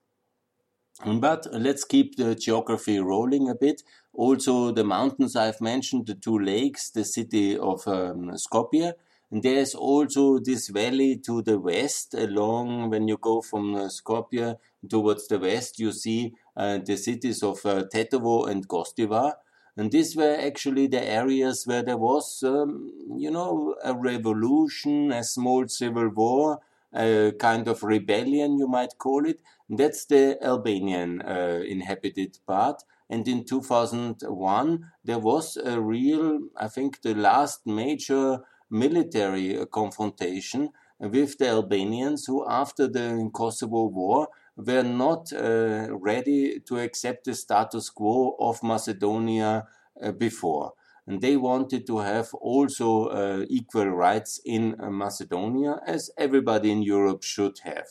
But 1.06 1.46
let's 1.52 1.84
keep 1.84 2.16
the 2.16 2.34
geography 2.34 2.98
rolling 2.98 3.48
a 3.48 3.54
bit. 3.54 3.82
Also, 4.12 4.72
the 4.72 4.82
mountains 4.82 5.36
I've 5.36 5.60
mentioned, 5.60 6.06
the 6.06 6.14
two 6.16 6.38
lakes, 6.38 6.90
the 6.90 7.04
city 7.04 7.56
of 7.56 7.86
um, 7.86 8.32
Skopje, 8.32 8.94
and 9.30 9.42
there's 9.42 9.74
also 9.74 10.38
this 10.38 10.68
valley 10.68 11.18
to 11.26 11.42
the 11.42 11.58
west 11.58 12.14
along 12.14 12.90
when 12.90 13.08
you 13.08 13.18
go 13.18 13.42
from 13.42 13.74
uh, 13.74 13.88
Skopje 13.88 14.56
towards 14.88 15.28
the 15.28 15.38
west, 15.38 15.78
you 15.78 15.92
see 15.92 16.34
uh, 16.56 16.78
the 16.78 16.96
cities 16.96 17.42
of 17.42 17.64
uh, 17.66 17.84
Tetovo 17.92 18.48
and 18.48 18.66
Gostivar. 18.66 19.34
And 19.76 19.92
these 19.92 20.16
were 20.16 20.34
actually 20.34 20.86
the 20.88 21.02
areas 21.02 21.64
where 21.66 21.82
there 21.82 21.98
was, 21.98 22.42
um, 22.42 22.90
you 23.16 23.30
know, 23.30 23.76
a 23.84 23.94
revolution, 23.94 25.12
a 25.12 25.22
small 25.22 25.68
civil 25.68 26.08
war, 26.08 26.60
a 26.92 27.32
kind 27.38 27.68
of 27.68 27.82
rebellion, 27.82 28.58
you 28.58 28.66
might 28.66 28.98
call 28.98 29.26
it. 29.26 29.40
That's 29.68 30.06
the 30.06 30.38
Albanian 30.42 31.22
uh, 31.22 31.60
inhabited 31.66 32.38
part. 32.46 32.82
And 33.10 33.28
in 33.28 33.44
2001, 33.44 34.90
there 35.04 35.18
was 35.18 35.56
a 35.56 35.80
real, 35.80 36.40
I 36.56 36.68
think, 36.68 37.02
the 37.02 37.14
last 37.14 37.66
major 37.66 38.40
military 38.70 39.64
confrontation 39.70 40.70
with 40.98 41.38
the 41.38 41.48
Albanians 41.48 42.26
who, 42.26 42.44
after 42.48 42.88
the 42.88 43.30
Kosovo 43.32 43.86
War, 43.86 44.28
were 44.56 44.82
not 44.82 45.32
uh, 45.32 45.86
ready 45.90 46.60
to 46.60 46.78
accept 46.78 47.24
the 47.24 47.34
status 47.34 47.90
quo 47.90 48.36
of 48.40 48.62
Macedonia 48.62 49.66
uh, 50.02 50.12
before. 50.12 50.72
And 51.06 51.22
they 51.22 51.36
wanted 51.36 51.86
to 51.86 51.98
have 51.98 52.34
also 52.34 53.06
uh, 53.06 53.46
equal 53.48 53.88
rights 53.88 54.40
in 54.44 54.76
uh, 54.78 54.90
Macedonia, 54.90 55.80
as 55.86 56.10
everybody 56.18 56.70
in 56.70 56.82
Europe 56.82 57.22
should 57.22 57.60
have. 57.60 57.86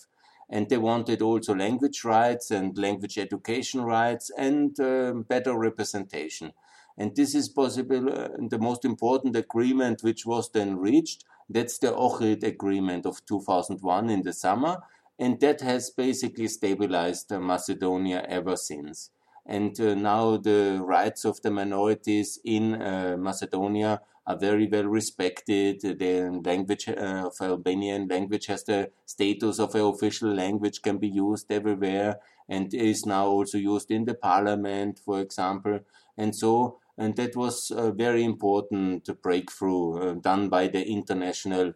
And 0.50 0.70
they 0.70 0.78
wanted 0.78 1.22
also 1.22 1.56
language 1.56 2.04
rights 2.04 2.52
and 2.52 2.78
language 2.78 3.18
education 3.18 3.82
rights 3.82 4.30
and 4.38 4.80
uh, 4.80 5.14
better 5.14 5.58
representation. 5.58 6.54
And 6.98 7.16
this 7.16 7.36
is 7.36 7.50
possible, 7.50 8.10
uh, 8.12 8.30
the 8.50 8.58
most 8.58 8.84
important 8.84 9.36
agreement 9.36 10.02
which 10.02 10.26
was 10.26 10.50
then 10.52 10.78
reached. 10.78 11.26
That's 11.50 11.78
the 11.78 11.92
Ohrid 11.92 12.44
agreement 12.44 13.06
of 13.06 13.26
2001 13.26 14.10
in 14.10 14.24
the 14.24 14.34
summer. 14.34 14.80
And 15.20 15.40
that 15.40 15.62
has 15.62 15.92
basically 15.92 16.48
stabilized 16.48 17.32
uh, 17.32 17.40
Macedonia 17.40 18.26
ever 18.28 18.56
since. 18.56 19.12
And 19.46 19.80
uh, 19.80 19.96
now 19.96 20.38
the 20.38 20.80
rights 20.82 21.24
of 21.24 21.42
the 21.42 21.52
minorities 21.52 22.40
in 22.44 22.82
uh, 22.82 23.16
Macedonia 23.18 24.02
are 24.28 24.38
very 24.38 24.68
well 24.68 24.84
respected. 24.84 25.80
The 25.82 26.42
language 26.44 26.90
uh, 26.90 27.28
of 27.28 27.36
Albanian 27.40 28.10
language 28.10 28.48
has 28.48 28.64
the 28.66 28.92
status 29.06 29.60
of 29.60 29.74
an 29.74 29.82
official 29.82 30.34
language, 30.34 30.82
can 30.82 30.98
be 30.98 31.08
used 31.08 31.50
everywhere, 31.50 32.20
and 32.50 32.74
is 32.74 33.06
now 33.06 33.28
also 33.28 33.58
used 33.58 33.90
in 33.90 34.04
the 34.04 34.16
parliament, 34.16 35.00
for 35.00 35.22
example. 35.22 35.80
And 36.18 36.36
so 36.36 36.80
and 36.98 37.16
that 37.16 37.36
was 37.36 37.72
a 37.72 37.92
very 37.92 38.24
important 38.24 39.10
breakthrough 39.22 39.98
uh, 39.98 40.14
done 40.16 40.50
by 40.50 40.68
the 40.68 40.84
international 40.88 41.74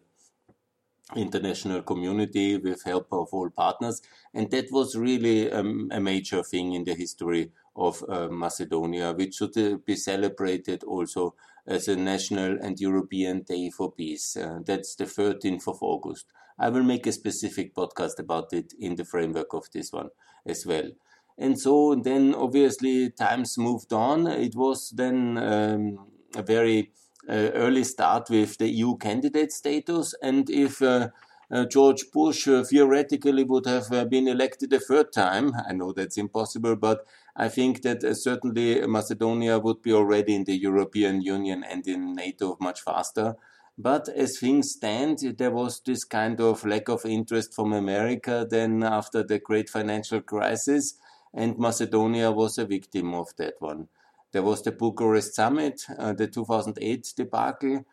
international 1.14 1.82
community 1.82 2.56
with 2.56 2.84
help 2.84 3.08
of 3.12 3.28
all 3.32 3.50
partners. 3.50 4.00
And 4.32 4.50
that 4.50 4.70
was 4.70 4.96
really 4.96 5.52
um, 5.52 5.90
a 5.92 6.00
major 6.00 6.42
thing 6.42 6.72
in 6.72 6.84
the 6.84 6.94
history 6.94 7.52
of 7.76 8.02
uh, 8.08 8.28
Macedonia 8.28 9.12
which 9.12 9.34
should 9.34 9.56
uh, 9.58 9.76
be 9.84 9.96
celebrated 9.96 10.84
also 10.84 11.34
as 11.66 11.88
a 11.88 11.96
national 11.96 12.58
and 12.60 12.80
European 12.80 13.42
day 13.42 13.70
for 13.70 13.92
peace. 13.92 14.36
Uh, 14.36 14.60
that's 14.64 14.94
the 14.94 15.04
13th 15.04 15.68
of 15.68 15.82
August. 15.82 16.26
I 16.58 16.68
will 16.68 16.82
make 16.82 17.06
a 17.06 17.12
specific 17.12 17.74
podcast 17.74 18.18
about 18.18 18.52
it 18.52 18.72
in 18.78 18.96
the 18.96 19.04
framework 19.04 19.52
of 19.54 19.70
this 19.72 19.92
one 19.92 20.10
as 20.46 20.64
well 20.66 20.90
and 21.38 21.58
so 21.58 21.94
then 21.94 22.34
obviously 22.34 23.10
times 23.10 23.58
moved 23.58 23.92
on. 23.92 24.26
It 24.26 24.54
was 24.54 24.90
then 24.90 25.38
um, 25.38 26.06
a 26.34 26.42
very 26.42 26.92
uh, 27.28 27.50
early 27.54 27.84
start 27.84 28.30
with 28.30 28.58
the 28.58 28.68
EU 28.68 28.96
candidate 28.96 29.52
status, 29.52 30.14
and 30.22 30.48
if 30.50 30.82
uh, 30.82 31.08
uh, 31.52 31.66
George 31.66 32.10
Bush 32.12 32.48
uh, 32.48 32.64
theoretically 32.64 33.44
would 33.44 33.66
have 33.66 33.92
uh, 33.92 34.06
been 34.06 34.26
elected 34.26 34.72
a 34.72 34.80
third 34.80 35.12
time, 35.12 35.52
I 35.68 35.74
know 35.74 35.92
that's 35.92 36.16
impossible, 36.16 36.76
but 36.76 37.06
I 37.36 37.48
think 37.48 37.82
that 37.82 38.02
uh, 38.02 38.14
certainly 38.14 38.86
Macedonia 38.86 39.58
would 39.58 39.82
be 39.82 39.92
already 39.92 40.34
in 40.34 40.44
the 40.44 40.56
European 40.56 41.20
Union 41.20 41.62
and 41.62 41.86
in 41.86 42.14
NATO 42.14 42.56
much 42.58 42.80
faster. 42.80 43.36
But 43.76 44.08
as 44.08 44.38
things 44.38 44.72
stand, 44.72 45.18
there 45.38 45.50
was 45.50 45.80
this 45.84 46.04
kind 46.04 46.40
of 46.40 46.64
lack 46.64 46.88
of 46.88 47.04
interest 47.04 47.54
from 47.54 47.72
America 47.72 48.46
then 48.48 48.82
after 48.82 49.22
the 49.22 49.38
great 49.38 49.68
financial 49.68 50.20
crisis 50.20 50.94
and 51.34 51.58
Macedonia 51.58 52.30
was 52.30 52.58
a 52.58 52.66
victim 52.66 53.14
of 53.14 53.34
that 53.36 53.54
one. 53.60 53.88
There 54.32 54.42
was 54.42 54.62
the 54.62 54.72
Bucharest 54.72 55.34
summit, 55.34 55.82
uh, 55.98 56.14
the 56.14 56.26
2008 56.26 57.12
debacle, 57.16 57.84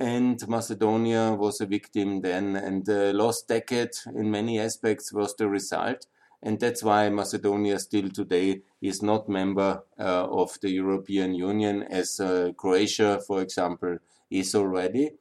and 0.00 0.46
Macedonia 0.48 1.32
was 1.32 1.60
a 1.60 1.66
victim 1.66 2.20
then. 2.20 2.56
And 2.56 2.84
the 2.84 3.12
lost 3.12 3.48
decade, 3.48 3.92
in 4.14 4.30
many 4.30 4.58
aspects, 4.58 5.12
was 5.12 5.34
the 5.36 5.48
result. 5.48 6.06
And 6.42 6.60
that's 6.60 6.82
why 6.82 7.08
Macedonia 7.08 7.78
still 7.78 8.10
today 8.10 8.62
is 8.82 9.02
not 9.02 9.28
member 9.28 9.82
uh, 9.98 10.26
of 10.26 10.58
the 10.60 10.70
European 10.70 11.34
Union, 11.34 11.84
as 11.84 12.20
uh, 12.20 12.52
Croatia, 12.56 13.20
for 13.26 13.40
example, 13.40 13.98
is 14.30 14.54
already. 14.54 15.12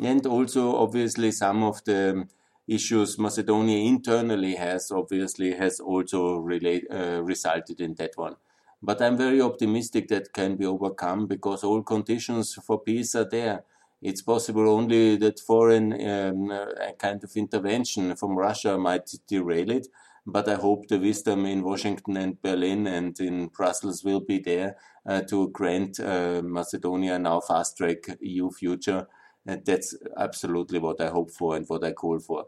And 0.00 0.24
also, 0.26 0.76
obviously, 0.76 1.32
some 1.32 1.64
of 1.64 1.84
the 1.84 2.26
issues 2.70 3.18
Macedonia 3.18 3.78
internally 3.84 4.54
has 4.54 4.92
obviously 4.92 5.52
has 5.52 5.80
also 5.80 6.36
relate, 6.36 6.86
uh, 6.90 7.20
resulted 7.22 7.80
in 7.80 7.94
that 7.96 8.12
one. 8.14 8.36
But 8.80 9.02
I'm 9.02 9.16
very 9.16 9.40
optimistic 9.40 10.08
that 10.08 10.32
can 10.32 10.56
be 10.56 10.64
overcome 10.64 11.26
because 11.26 11.64
all 11.64 11.82
conditions 11.82 12.54
for 12.54 12.80
peace 12.80 13.14
are 13.16 13.28
there. 13.28 13.64
It's 14.00 14.22
possible 14.22 14.68
only 14.70 15.16
that 15.16 15.40
foreign 15.40 15.92
um, 16.08 16.50
uh, 16.50 16.92
kind 16.96 17.22
of 17.24 17.36
intervention 17.36 18.14
from 18.16 18.38
Russia 18.38 18.78
might 18.78 19.10
derail 19.26 19.70
it. 19.70 19.88
But 20.24 20.48
I 20.48 20.54
hope 20.54 20.86
the 20.86 20.98
wisdom 20.98 21.46
in 21.46 21.64
Washington 21.64 22.16
and 22.16 22.40
Berlin 22.40 22.86
and 22.86 23.18
in 23.18 23.48
Brussels 23.48 24.04
will 24.04 24.20
be 24.20 24.38
there 24.38 24.76
uh, 25.04 25.22
to 25.22 25.48
grant 25.48 25.98
uh, 25.98 26.40
Macedonia 26.44 27.18
now 27.18 27.40
fast 27.40 27.76
track 27.76 28.06
EU 28.20 28.50
future. 28.50 29.08
And 29.44 29.64
that's 29.66 29.94
absolutely 30.16 30.78
what 30.78 31.00
I 31.00 31.08
hope 31.08 31.30
for 31.32 31.56
and 31.56 31.66
what 31.68 31.84
I 31.84 31.92
call 31.92 32.20
for. 32.20 32.46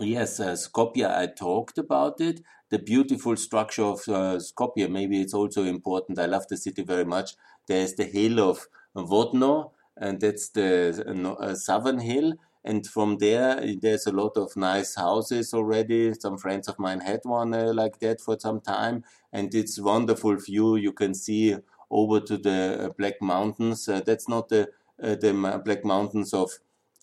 Yes, 0.00 0.38
uh, 0.40 0.52
Skopje, 0.54 1.06
I 1.08 1.26
talked 1.26 1.78
about 1.78 2.20
it. 2.20 2.40
The 2.70 2.78
beautiful 2.78 3.36
structure 3.36 3.82
of 3.82 4.00
uh, 4.08 4.38
Skopje, 4.38 4.88
maybe 4.90 5.20
it's 5.20 5.34
also 5.34 5.64
important. 5.64 6.18
I 6.18 6.26
love 6.26 6.46
the 6.48 6.56
city 6.56 6.82
very 6.82 7.04
much. 7.04 7.32
There's 7.66 7.94
the 7.94 8.04
hill 8.04 8.38
of 8.40 8.66
Vodno, 8.96 9.72
and 9.96 10.20
that's 10.20 10.50
the 10.50 11.36
uh, 11.40 11.54
southern 11.54 11.98
hill. 12.00 12.34
And 12.64 12.86
from 12.86 13.18
there, 13.18 13.60
there's 13.80 14.06
a 14.06 14.12
lot 14.12 14.36
of 14.36 14.56
nice 14.56 14.94
houses 14.94 15.52
already. 15.54 16.12
Some 16.14 16.38
friends 16.38 16.68
of 16.68 16.78
mine 16.78 17.00
had 17.00 17.20
one 17.24 17.54
uh, 17.54 17.72
like 17.72 17.98
that 18.00 18.20
for 18.20 18.38
some 18.38 18.60
time. 18.60 19.04
And 19.32 19.54
it's 19.54 19.80
wonderful 19.80 20.36
view. 20.36 20.76
You 20.76 20.92
can 20.92 21.14
see 21.14 21.56
over 21.90 22.20
to 22.20 22.36
the 22.36 22.86
uh, 22.86 22.88
Black 22.98 23.20
Mountains. 23.22 23.88
Uh, 23.88 24.00
that's 24.04 24.28
not 24.28 24.48
the, 24.48 24.68
the 24.98 25.60
Black 25.64 25.84
Mountains 25.84 26.34
of 26.34 26.50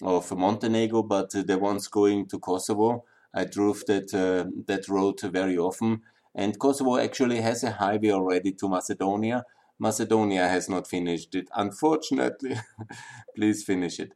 of 0.01 0.35
Montenegro, 0.35 1.03
but 1.03 1.31
the 1.31 1.57
ones 1.57 1.87
going 1.87 2.27
to 2.27 2.39
Kosovo. 2.39 3.05
I 3.33 3.45
drove 3.45 3.85
that 3.87 4.13
uh, 4.13 4.49
that 4.67 4.87
road 4.87 5.19
very 5.21 5.57
often, 5.57 6.01
and 6.33 6.57
Kosovo 6.57 6.97
actually 6.97 7.41
has 7.41 7.63
a 7.63 7.71
highway 7.71 8.11
already 8.11 8.53
to 8.53 8.69
Macedonia, 8.69 9.43
Macedonia 9.79 10.47
has 10.47 10.69
not 10.69 10.87
finished 10.87 11.35
it. 11.35 11.49
Unfortunately, 11.55 12.55
please 13.35 13.63
finish 13.63 13.99
it. 13.99 14.13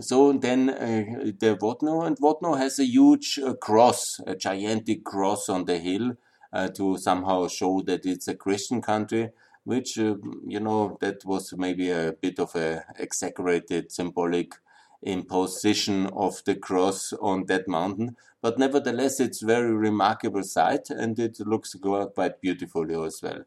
So 0.00 0.32
then 0.32 0.68
uh, 0.70 1.32
the 1.38 1.56
Vodno 1.56 2.06
and 2.06 2.18
Vodno 2.18 2.58
has 2.58 2.78
a 2.78 2.84
huge 2.84 3.38
uh, 3.42 3.54
cross, 3.54 4.20
a 4.26 4.34
gigantic 4.34 5.04
cross 5.04 5.48
on 5.48 5.64
the 5.64 5.78
hill 5.78 6.14
uh, 6.52 6.68
to 6.68 6.98
somehow 6.98 7.48
show 7.48 7.82
that 7.86 8.04
it's 8.04 8.28
a 8.28 8.34
Christian 8.34 8.82
country, 8.82 9.30
which, 9.64 9.98
uh, 9.98 10.16
you 10.46 10.60
know, 10.60 10.98
that 11.00 11.24
was 11.24 11.54
maybe 11.56 11.90
a 11.90 12.12
bit 12.20 12.38
of 12.38 12.54
a 12.56 12.84
exaggerated 12.98 13.90
symbolic 13.90 14.54
imposition 15.02 16.06
of 16.08 16.42
the 16.44 16.54
cross 16.54 17.12
on 17.14 17.46
that 17.46 17.68
mountain. 17.68 18.16
But 18.40 18.58
nevertheless, 18.58 19.20
it's 19.20 19.42
very 19.42 19.74
remarkable 19.74 20.42
sight 20.42 20.90
and 20.90 21.18
it 21.18 21.38
looks 21.40 21.74
quite 21.74 22.40
beautiful 22.40 23.04
as 23.04 23.20
well. 23.22 23.44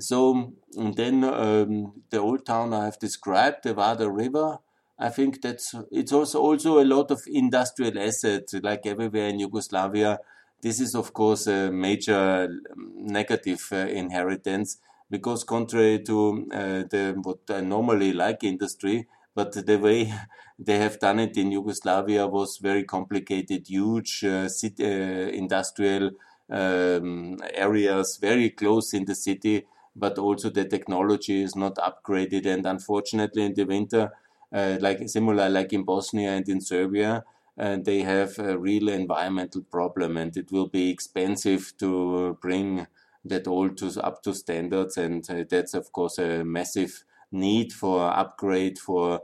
So 0.00 0.52
then 0.76 1.24
um, 1.24 2.02
the 2.10 2.18
old 2.18 2.46
town 2.46 2.72
I 2.72 2.84
have 2.84 2.98
described, 2.98 3.64
the 3.64 3.74
Vardar 3.74 4.14
River, 4.14 4.58
I 4.98 5.10
think 5.10 5.42
that's 5.42 5.74
it's 5.92 6.12
also 6.12 6.40
also 6.40 6.80
a 6.80 6.84
lot 6.84 7.10
of 7.10 7.22
industrial 7.28 7.98
assets 7.98 8.54
like 8.54 8.84
everywhere 8.84 9.28
in 9.28 9.38
Yugoslavia. 9.38 10.18
This 10.60 10.80
is 10.80 10.94
of 10.96 11.12
course 11.12 11.46
a 11.46 11.70
major 11.70 12.48
um, 12.72 12.92
negative 12.96 13.68
uh, 13.70 13.76
inheritance 13.76 14.78
because 15.08 15.44
contrary 15.44 16.02
to 16.04 16.48
uh, 16.52 16.82
the 16.90 17.14
what 17.22 17.38
I 17.48 17.60
normally 17.60 18.12
like 18.12 18.42
industry, 18.42 19.06
but 19.36 19.52
the 19.52 19.78
way 19.78 20.12
they 20.58 20.78
have 20.78 20.98
done 20.98 21.20
it 21.20 21.36
in 21.36 21.52
Yugoslavia 21.52 22.26
was 22.26 22.58
very 22.58 22.84
complicated, 22.84 23.68
huge 23.68 24.24
uh, 24.24 24.48
city, 24.48 24.84
uh, 24.84 25.28
industrial 25.28 26.10
um, 26.50 27.36
areas 27.54 28.18
very 28.20 28.50
close 28.50 28.92
in 28.94 29.04
the 29.04 29.14
city, 29.14 29.66
but 29.94 30.18
also 30.18 30.50
the 30.50 30.64
technology 30.64 31.42
is 31.42 31.54
not 31.54 31.76
upgraded. 31.76 32.46
And 32.46 32.66
unfortunately, 32.66 33.44
in 33.44 33.54
the 33.54 33.64
winter, 33.64 34.12
uh, 34.52 34.78
like 34.80 35.08
similar 35.08 35.48
like 35.48 35.72
in 35.72 35.84
Bosnia 35.84 36.30
and 36.30 36.48
in 36.48 36.60
Serbia, 36.60 37.24
and 37.56 37.84
they 37.84 38.02
have 38.02 38.38
a 38.38 38.58
real 38.58 38.88
environmental 38.88 39.62
problem, 39.62 40.16
and 40.16 40.36
it 40.36 40.50
will 40.50 40.68
be 40.68 40.90
expensive 40.90 41.72
to 41.78 42.38
bring 42.40 42.86
that 43.24 43.46
all 43.46 43.68
to 43.68 44.00
up 44.02 44.22
to 44.22 44.34
standards, 44.34 44.96
and 44.96 45.28
uh, 45.30 45.44
that's 45.48 45.74
of 45.74 45.92
course 45.92 46.18
a 46.18 46.44
massive 46.44 47.04
need 47.30 47.72
for 47.72 48.10
upgrade 48.10 48.78
for 48.78 49.14
uh, 49.14 49.18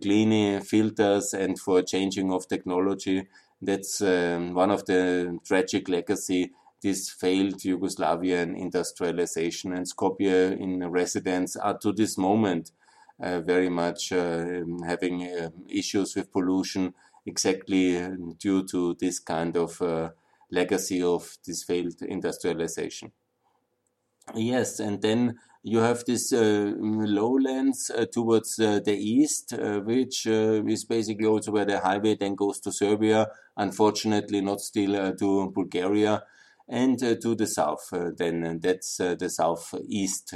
cleaning 0.00 0.60
filters 0.60 1.34
and 1.34 1.58
for 1.58 1.82
changing 1.82 2.32
of 2.32 2.48
technology. 2.48 3.26
That's 3.60 4.00
um, 4.00 4.54
one 4.54 4.70
of 4.70 4.84
the 4.86 5.38
tragic 5.44 5.88
legacy 5.88 6.52
this 6.82 7.10
failed 7.10 7.54
Yugoslavian 7.60 8.56
industrialization 8.56 9.72
and 9.72 9.86
Skopje 9.86 10.56
in 10.60 10.88
residents 10.90 11.56
are 11.56 11.76
to 11.78 11.92
this 11.92 12.16
moment 12.18 12.70
uh, 13.20 13.40
very 13.40 13.70
much 13.70 14.12
uh, 14.12 14.44
having 14.86 15.22
uh, 15.24 15.48
issues 15.68 16.14
with 16.14 16.30
pollution 16.30 16.92
exactly 17.24 17.98
due 18.38 18.62
to 18.66 18.94
this 19.00 19.18
kind 19.18 19.56
of 19.56 19.80
legacy 20.50 21.02
of 21.02 21.36
this 21.46 21.64
failed 21.64 22.00
industrialization. 22.02 23.10
Yes, 24.34 24.80
and 24.80 25.00
then 25.02 25.38
you 25.68 25.80
have 25.80 26.04
this 26.04 26.32
uh, 26.32 26.72
lowlands 26.78 27.90
uh, 27.90 28.06
towards 28.06 28.56
uh, 28.60 28.78
the 28.84 28.96
east, 28.96 29.52
which 29.84 30.24
is 30.26 30.84
basically 30.84 31.26
also 31.26 31.50
where 31.50 31.64
the 31.64 31.80
highway 31.80 32.14
then 32.14 32.36
goes 32.36 32.60
to 32.60 32.70
Serbia. 32.70 33.26
Unfortunately, 33.56 34.40
not 34.40 34.60
still 34.60 35.12
to 35.16 35.50
Bulgaria 35.50 36.22
and 36.68 36.96
to 37.00 37.34
the 37.34 37.48
south. 37.48 37.88
then 38.16 38.60
that's 38.62 38.98
the 38.98 39.28
southeast. 39.28 40.34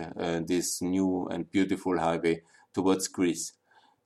this 0.48 0.82
new 0.82 1.28
and 1.30 1.48
beautiful 1.48 1.96
highway 1.96 2.42
towards 2.74 3.06
Greece. 3.06 3.52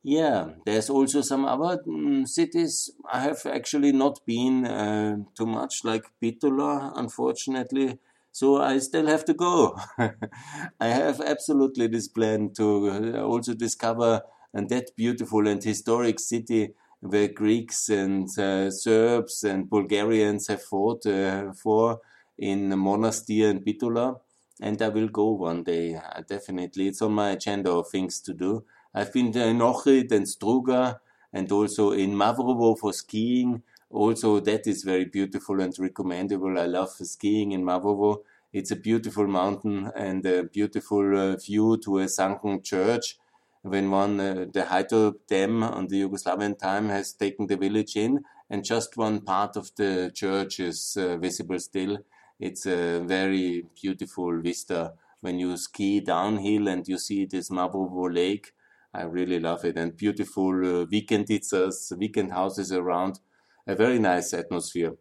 Yeah, 0.03 0.51
there's 0.67 0.91
also 0.91 1.23
some 1.23 1.47
other 1.47 1.83
um, 1.89 2.27
cities 2.27 2.91
I 3.11 3.21
have 3.21 3.47
actually 3.47 3.93
not 3.93 4.21
been 4.27 4.67
uh, 4.67 5.17
too 5.35 5.47
much, 5.47 5.85
like 5.85 6.05
Bitola, 6.23 6.93
unfortunately. 6.95 7.99
So 8.39 8.47
I 8.61 8.79
still 8.79 9.07
have 9.07 9.25
to 9.27 9.35
go. 9.35 9.79
I 9.99 10.89
have 11.01 11.21
absolutely 11.21 11.87
this 11.87 12.09
plan 12.09 12.53
to 12.55 12.67
uh, 12.91 13.23
also 13.23 13.55
discover 13.55 14.23
and 14.53 14.69
that 14.71 14.87
beautiful 14.97 15.47
and 15.47 15.63
historic 15.63 16.19
city 16.21 16.75
where 17.01 17.29
Greeks 17.29 17.89
and 17.89 18.29
uh, 18.39 18.71
Serbs 18.71 19.45
and 19.45 19.69
Bulgarians 19.71 20.49
have 20.49 20.63
fought 20.63 21.07
uh, 21.07 21.53
for 21.53 22.01
in 22.39 22.71
Monastir 22.71 23.51
and 23.51 23.61
Bitola 23.65 24.21
and 24.61 24.81
I 24.83 24.89
will 24.89 25.09
go 25.09 25.31
one 25.33 25.63
day. 25.65 25.95
Uh, 25.95 26.23
definitely, 26.29 26.89
it's 26.89 27.03
on 27.03 27.13
my 27.13 27.31
agenda 27.31 27.71
of 27.71 27.89
things 27.91 28.21
to 28.21 28.33
do. 28.35 28.65
I've 28.95 29.13
been 29.13 29.27
in 29.37 29.59
Ohrid 29.59 30.13
and 30.13 30.27
Struga, 30.27 30.99
and 31.33 31.51
also 31.51 31.91
in 31.91 32.13
Mavrovo 32.13 32.79
for 32.79 32.93
skiing. 32.93 33.63
Also, 33.95 34.41
that 34.41 34.67
is 34.67 34.83
very 34.83 35.05
beautiful 35.05 35.61
and 35.61 35.73
recommendable. 35.79 36.59
I 36.59 36.67
love 36.67 36.91
skiing 36.91 37.53
in 37.53 37.63
Mavrovo. 37.65 38.23
It's 38.53 38.71
a 38.71 38.77
beautiful 38.77 39.27
mountain 39.27 39.91
and 39.97 40.25
a 40.27 40.45
beautiful 40.45 41.17
uh, 41.19 41.37
view 41.37 41.79
to 41.85 41.99
a 41.99 42.09
sunken 42.09 42.63
church. 42.63 43.19
When 43.63 43.91
one, 43.91 44.21
uh, 44.21 44.47
the 44.53 44.63
Hajduk 44.63 45.27
Dam 45.29 45.63
on 45.63 45.87
the 45.89 46.03
Yugoslavian 46.03 46.59
time 46.59 46.89
has 46.89 47.13
taken 47.13 47.47
the 47.47 47.57
village 47.57 47.97
in, 47.97 48.25
and 48.51 48.65
just 48.65 48.97
one 48.97 49.21
part 49.23 49.57
of 49.57 49.71
the 49.77 50.11
church 50.15 50.61
is 50.61 50.97
uh, 51.01 51.17
visible 51.17 51.59
still 51.59 51.99
it's 52.41 52.67
a 52.67 53.01
very 53.01 53.65
beautiful 53.81 54.41
vista 54.41 54.93
when 55.21 55.39
you 55.39 55.57
ski 55.57 56.01
downhill 56.01 56.69
and 56.69 56.87
you 56.89 56.99
see 56.99 57.25
this 57.25 57.51
Mavrovo 57.51 58.13
Lake. 58.13 58.53
I 58.93 59.03
really 59.03 59.41
love 59.41 59.65
it 59.65 59.77
and 59.77 59.97
beautiful 59.97 60.51
uh, 60.51 60.87
weekendizas, 60.87 61.97
weekend 61.97 62.33
houses 62.33 62.73
around. 62.73 63.21
A 63.67 63.75
very 63.75 63.99
nice 63.99 64.35
atmosphere. 64.35 64.95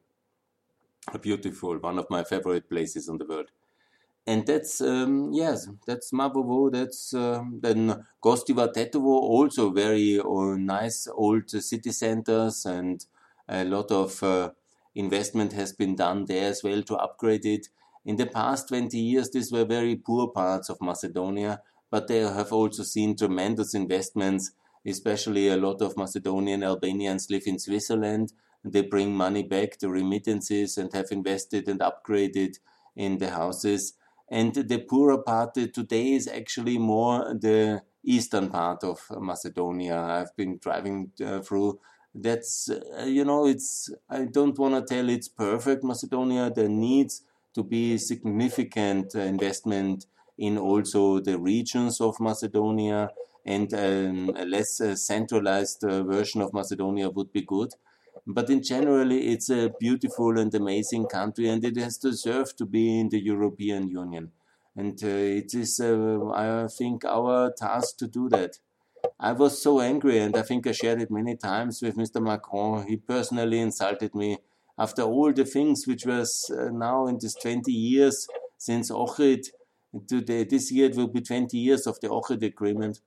A 1.14 1.20
beautiful, 1.20 1.78
one 1.80 2.00
of 2.00 2.10
my 2.10 2.24
favorite 2.24 2.70
places 2.70 3.10
in 3.10 3.18
the 3.18 3.26
world. 3.26 3.52
And 4.26 4.48
that's, 4.48 4.80
um, 4.80 5.34
yes, 5.34 5.68
that's 5.86 6.12
Mavrovo, 6.12 6.72
that's 6.72 7.14
um, 7.14 7.60
then 7.62 8.06
Gostivar 8.24 8.74
Tetovo, 8.74 9.06
also 9.06 9.70
very 9.70 10.18
uh, 10.20 10.56
nice 10.56 11.10
old 11.14 11.50
city 11.50 11.92
centers 11.92 12.66
and 12.66 13.06
a 13.50 13.66
lot 13.66 13.92
of 13.92 14.24
uh, 14.24 14.52
investment 14.96 15.52
has 15.54 15.74
been 15.74 15.96
done 15.96 16.24
there 16.26 16.50
as 16.50 16.64
well 16.64 16.82
to 16.84 16.96
upgrade 16.96 17.46
it. 17.46 17.68
In 18.06 18.16
the 18.16 18.26
past 18.26 18.70
20 18.70 18.98
years, 18.98 19.30
these 19.30 19.52
were 19.52 19.66
very 19.66 19.98
poor 19.98 20.28
parts 20.30 20.70
of 20.70 20.82
Macedonia, 20.82 21.62
but 21.90 22.08
they 22.08 22.20
have 22.20 22.54
also 22.54 22.84
seen 22.84 23.16
tremendous 23.16 23.74
investments, 23.74 24.52
especially 24.86 25.50
a 25.50 25.58
lot 25.58 25.82
of 25.82 25.98
Macedonian 25.98 26.64
Albanians 26.64 27.30
live 27.30 27.44
in 27.46 27.60
Switzerland. 27.60 28.32
They 28.64 28.82
bring 28.82 29.16
money 29.16 29.44
back, 29.44 29.80
the 29.80 29.90
remittances, 29.90 30.78
and 30.78 30.92
have 30.94 31.12
invested 31.12 31.68
and 31.68 31.80
upgraded 31.80 32.60
in 32.96 33.18
the 33.18 33.32
houses. 33.32 33.94
And 34.30 34.54
the 34.54 34.80
poorer 34.80 35.18
part 35.18 35.54
today 35.54 36.14
is 36.14 36.28
actually 36.28 36.78
more 36.78 37.34
the 37.34 37.84
eastern 38.04 38.50
part 38.50 38.84
of 38.84 39.00
Macedonia. 39.20 40.00
I've 40.00 40.36
been 40.36 40.58
driving 40.60 41.12
uh, 41.24 41.42
through 41.42 41.80
that's 42.16 42.70
uh, 42.70 43.04
you 43.06 43.26
know 43.26 43.48
it's 43.48 43.90
i 44.10 44.24
don't 44.24 44.58
want 44.60 44.76
to 44.76 44.94
tell 44.94 45.10
it's 45.10 45.28
perfect 45.28 45.84
macedonia 45.84 46.52
there 46.56 46.70
needs 46.70 47.24
to 47.56 47.64
be 47.64 47.98
significant 47.98 49.16
investment 49.16 50.06
in 50.38 50.58
also 50.58 51.20
the 51.20 51.40
regions 51.40 52.00
of 52.00 52.20
macedonia 52.20 53.10
and 53.46 53.74
um, 53.74 54.32
a 54.36 54.46
less 54.46 54.80
uh, 54.80 54.96
centralized 54.96 55.84
uh, 55.84 56.04
version 56.04 56.42
of 56.42 56.54
macedonia 56.54 57.10
would 57.10 57.32
be 57.32 57.42
good 57.42 57.74
but 58.26 58.50
in 58.50 58.62
generally 58.64 59.28
it's 59.34 59.50
a 59.50 59.72
beautiful 59.80 60.38
and 60.40 60.54
amazing 60.56 61.06
country 61.06 61.48
and 61.50 61.64
it 61.64 61.78
has 61.78 61.98
deserved 61.98 62.58
to 62.58 62.66
be 62.66 63.00
in 63.00 63.10
the 63.10 63.20
european 63.20 63.88
union 63.88 64.32
and 64.76 65.04
uh, 65.04 65.08
it 65.08 65.54
is 65.54 65.80
uh, 65.80 66.30
i 66.34 66.68
think 66.68 67.06
our 67.06 67.52
task 67.58 67.98
to 67.98 68.08
do 68.08 68.30
that 68.30 68.58
I 69.20 69.32
was 69.34 69.62
so 69.62 69.80
angry, 69.80 70.20
and 70.20 70.36
I 70.36 70.42
think 70.42 70.66
I 70.68 70.72
shared 70.72 71.02
it 71.02 71.12
many 71.12 71.36
times 71.36 71.82
with 71.82 71.96
Mr. 71.96 72.22
Macron. 72.22 72.88
He 72.88 72.98
personally 72.98 73.60
insulted 73.60 74.16
me 74.16 74.38
after 74.78 75.04
all 75.04 75.32
the 75.34 75.46
things 75.46 75.86
which 75.86 76.06
was 76.06 76.50
uh, 76.58 76.70
now 76.72 77.08
in 77.08 77.18
this 77.22 77.36
20 77.36 77.72
years 77.72 78.28
since 78.58 78.92
Ohrid. 78.92 79.48
Today, 80.08 80.44
this 80.44 80.72
year 80.72 80.88
it 80.88 80.96
will 80.96 81.08
be 81.08 81.22
20 81.22 81.58
years 81.58 81.86
of 81.86 82.00
the 82.00 82.08
Ohrid 82.08 82.44
Agreement. 82.44 83.00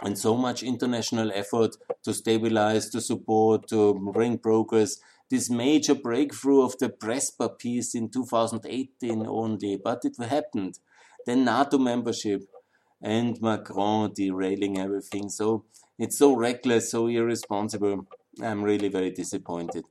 And 0.00 0.18
so 0.18 0.36
much 0.36 0.62
international 0.62 1.30
effort 1.32 1.76
to 2.02 2.12
stabilize, 2.12 2.88
to 2.90 3.00
support, 3.00 3.68
to 3.68 3.94
bring 4.12 4.38
progress. 4.38 4.98
This 5.30 5.50
major 5.50 5.94
breakthrough 5.94 6.62
of 6.62 6.78
the 6.78 6.88
Prespa 6.88 7.58
peace 7.58 7.94
in 7.94 8.10
2018 8.10 9.26
only, 9.26 9.76
but 9.82 10.04
it 10.04 10.22
happened. 10.22 10.78
Then 11.26 11.44
NATO 11.44 11.78
membership, 11.78 12.48
and 13.02 13.40
Macron 13.40 14.12
derailing 14.14 14.78
everything. 14.78 15.28
So 15.28 15.64
it's 15.98 16.18
so 16.18 16.34
reckless, 16.34 16.90
so 16.90 17.06
irresponsible. 17.06 18.06
I'm 18.42 18.62
really 18.62 18.88
very 18.88 19.10
disappointed. 19.10 19.84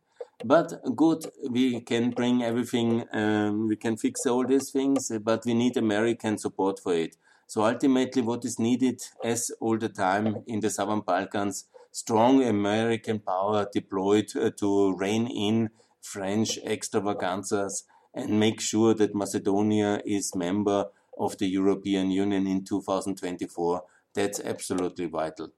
But 0.44 0.74
good, 0.96 1.26
we 1.50 1.82
can 1.82 2.12
bring 2.12 2.44
everything, 2.44 3.06
um, 3.14 3.68
we 3.68 3.76
can 3.78 3.98
fix 3.98 4.26
all 4.26 4.46
these 4.46 4.70
things, 4.72 5.12
but 5.24 5.46
we 5.46 5.54
need 5.54 5.78
American 5.78 6.38
support 6.38 6.80
for 6.80 6.94
it. 6.94 7.16
So 7.48 7.64
ultimately, 7.66 8.22
what 8.22 8.46
is 8.46 8.60
needed, 8.60 9.02
as 9.24 9.52
all 9.60 9.78
the 9.78 9.90
time 9.90 10.44
in 10.48 10.60
the 10.60 10.70
Southern 10.70 11.02
Balkans, 11.02 11.68
strong 11.92 12.44
American 12.44 13.20
power 13.20 13.68
deployed 13.72 14.36
uh, 14.36 14.52
to 14.58 14.96
rein 14.96 15.28
in 15.28 15.70
French 16.02 16.58
extravaganzas 16.60 17.84
and 18.14 18.40
make 18.40 18.62
sure 18.62 18.94
that 18.94 19.16
Macedonia 19.16 20.02
is 20.06 20.36
member 20.36 20.90
of 21.18 21.38
the 21.38 21.48
European 21.48 22.12
Union 22.12 22.48
in 22.48 22.64
2024. 22.64 23.84
That's 24.14 24.40
absolutely 24.40 25.06
vital. 25.08 25.50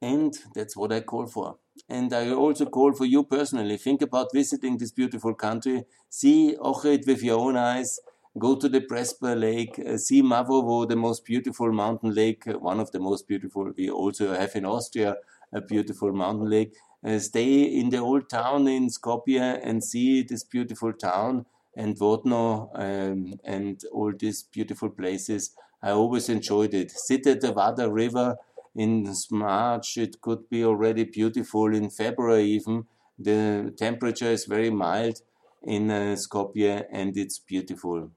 And 0.00 0.36
that's 0.54 0.76
what 0.76 0.92
I 0.92 1.00
call 1.00 1.26
for. 1.26 1.58
And 1.88 2.12
I 2.12 2.30
also 2.32 2.66
call 2.66 2.92
for 2.92 3.04
you 3.04 3.22
personally. 3.24 3.76
Think 3.76 4.02
about 4.02 4.32
visiting 4.32 4.76
this 4.76 4.90
beautiful 4.90 5.34
country. 5.34 5.84
See 6.08 6.56
Ohrid 6.56 7.06
with 7.06 7.22
your 7.22 7.38
own 7.38 7.56
eyes. 7.56 8.00
Go 8.38 8.56
to 8.56 8.66
the 8.66 8.80
Prespa 8.80 9.38
Lake. 9.38 9.78
Uh, 9.78 9.98
see 9.98 10.22
Mavrovo, 10.22 10.88
the 10.88 10.96
most 10.96 11.22
beautiful 11.26 11.70
mountain 11.70 12.14
lake, 12.14 12.48
uh, 12.48 12.58
one 12.58 12.80
of 12.80 12.90
the 12.90 12.98
most 12.98 13.28
beautiful. 13.28 13.70
We 13.76 13.90
also 13.90 14.32
have 14.32 14.56
in 14.56 14.64
Austria 14.64 15.16
a 15.52 15.60
beautiful 15.60 16.12
mountain 16.14 16.48
lake. 16.48 16.74
Uh, 17.04 17.18
stay 17.18 17.64
in 17.64 17.90
the 17.90 17.98
old 17.98 18.30
town 18.30 18.68
in 18.68 18.88
Skopje 18.88 19.60
and 19.62 19.84
see 19.84 20.22
this 20.22 20.44
beautiful 20.44 20.94
town 20.94 21.44
and 21.76 21.94
Vodno 21.94 22.70
um, 22.74 23.34
and 23.44 23.82
all 23.92 24.14
these 24.18 24.44
beautiful 24.44 24.88
places. 24.88 25.54
I 25.82 25.90
always 25.90 26.30
enjoyed 26.30 26.72
it. 26.72 26.90
Sit 26.90 27.26
at 27.26 27.42
the 27.42 27.52
Vardar 27.52 27.92
River 27.92 28.38
in 28.74 29.14
March. 29.30 29.98
It 29.98 30.22
could 30.22 30.48
be 30.48 30.64
already 30.64 31.04
beautiful 31.04 31.74
in 31.74 31.90
February 31.90 32.44
even. 32.44 32.86
The 33.18 33.74
temperature 33.76 34.30
is 34.30 34.46
very 34.46 34.70
mild 34.70 35.20
in 35.62 35.90
uh, 35.90 36.16
Skopje 36.16 36.86
and 36.90 37.14
it's 37.18 37.38
beautiful. 37.38 38.10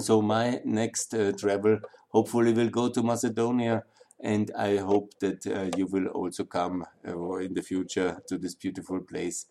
So 0.00 0.22
my 0.22 0.60
next 0.64 1.14
uh, 1.14 1.32
travel 1.32 1.78
hopefully 2.08 2.52
will 2.52 2.68
go 2.68 2.88
to 2.88 3.02
Macedonia 3.02 3.84
and 4.20 4.50
I 4.56 4.76
hope 4.76 5.12
that 5.20 5.46
uh, 5.46 5.76
you 5.76 5.86
will 5.86 6.06
also 6.08 6.44
come 6.44 6.86
uh, 7.06 7.34
in 7.36 7.54
the 7.54 7.62
future 7.62 8.22
to 8.28 8.38
this 8.38 8.54
beautiful 8.54 9.00
place. 9.00 9.46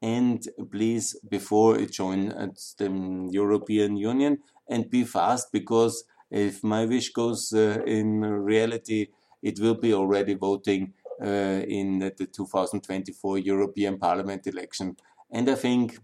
And 0.00 0.46
please, 0.70 1.16
before 1.28 1.78
you 1.78 1.86
join 1.86 2.28
the 2.28 3.28
European 3.30 3.96
Union, 3.96 4.38
and 4.68 4.90
be 4.90 5.04
fast 5.04 5.52
because 5.52 6.04
if 6.30 6.64
my 6.64 6.84
wish 6.86 7.10
goes 7.12 7.52
uh, 7.52 7.82
in 7.86 8.20
reality, 8.20 9.08
it 9.42 9.58
will 9.60 9.74
be 9.74 9.92
already 9.92 10.34
voting 10.34 10.94
uh, 11.22 11.26
in 11.26 11.98
the 11.98 12.10
2024 12.10 13.38
European 13.38 13.98
Parliament 13.98 14.46
election. 14.46 14.96
And 15.30 15.48
I 15.48 15.54
think 15.54 15.98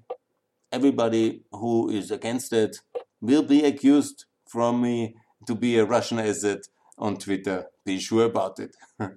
everybody 0.71 1.43
who 1.51 1.89
is 1.89 2.11
against 2.11 2.53
it 2.53 2.77
will 3.21 3.43
be 3.43 3.65
accused 3.65 4.25
from 4.47 4.83
me 4.83 5.15
to 5.47 5.55
be 5.55 5.79
a 5.79 5.85
Russian 5.85 6.19
asset 6.19 6.61
on 6.99 7.17
Twitter. 7.17 7.67
Be 7.85 7.99
sure 7.99 8.25
about 8.27 8.59
it. 8.59 8.77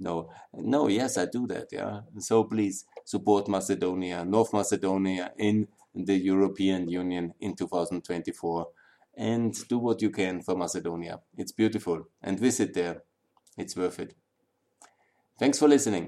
no, 0.00 0.30
no, 0.52 0.88
yes, 0.88 1.18
I 1.18 1.26
do 1.26 1.46
that. 1.48 1.68
Yeah. 1.72 2.00
So 2.18 2.44
please 2.44 2.84
support 3.04 3.48
Macedonia, 3.48 4.24
North 4.24 4.52
Macedonia 4.52 5.32
in 5.36 5.68
the 5.94 6.16
European 6.16 6.88
Union 6.88 7.34
in 7.40 7.54
2024 7.54 8.68
and 9.16 9.68
do 9.68 9.78
what 9.78 10.02
you 10.02 10.10
can 10.10 10.42
for 10.42 10.56
Macedonia. 10.56 11.20
It's 11.36 11.52
beautiful 11.52 12.08
and 12.22 12.38
visit 12.38 12.74
there. 12.74 13.02
It's 13.56 13.76
worth 13.76 14.00
it. 14.00 14.14
Thanks 15.38 15.58
for 15.58 15.68
listening. 15.68 16.02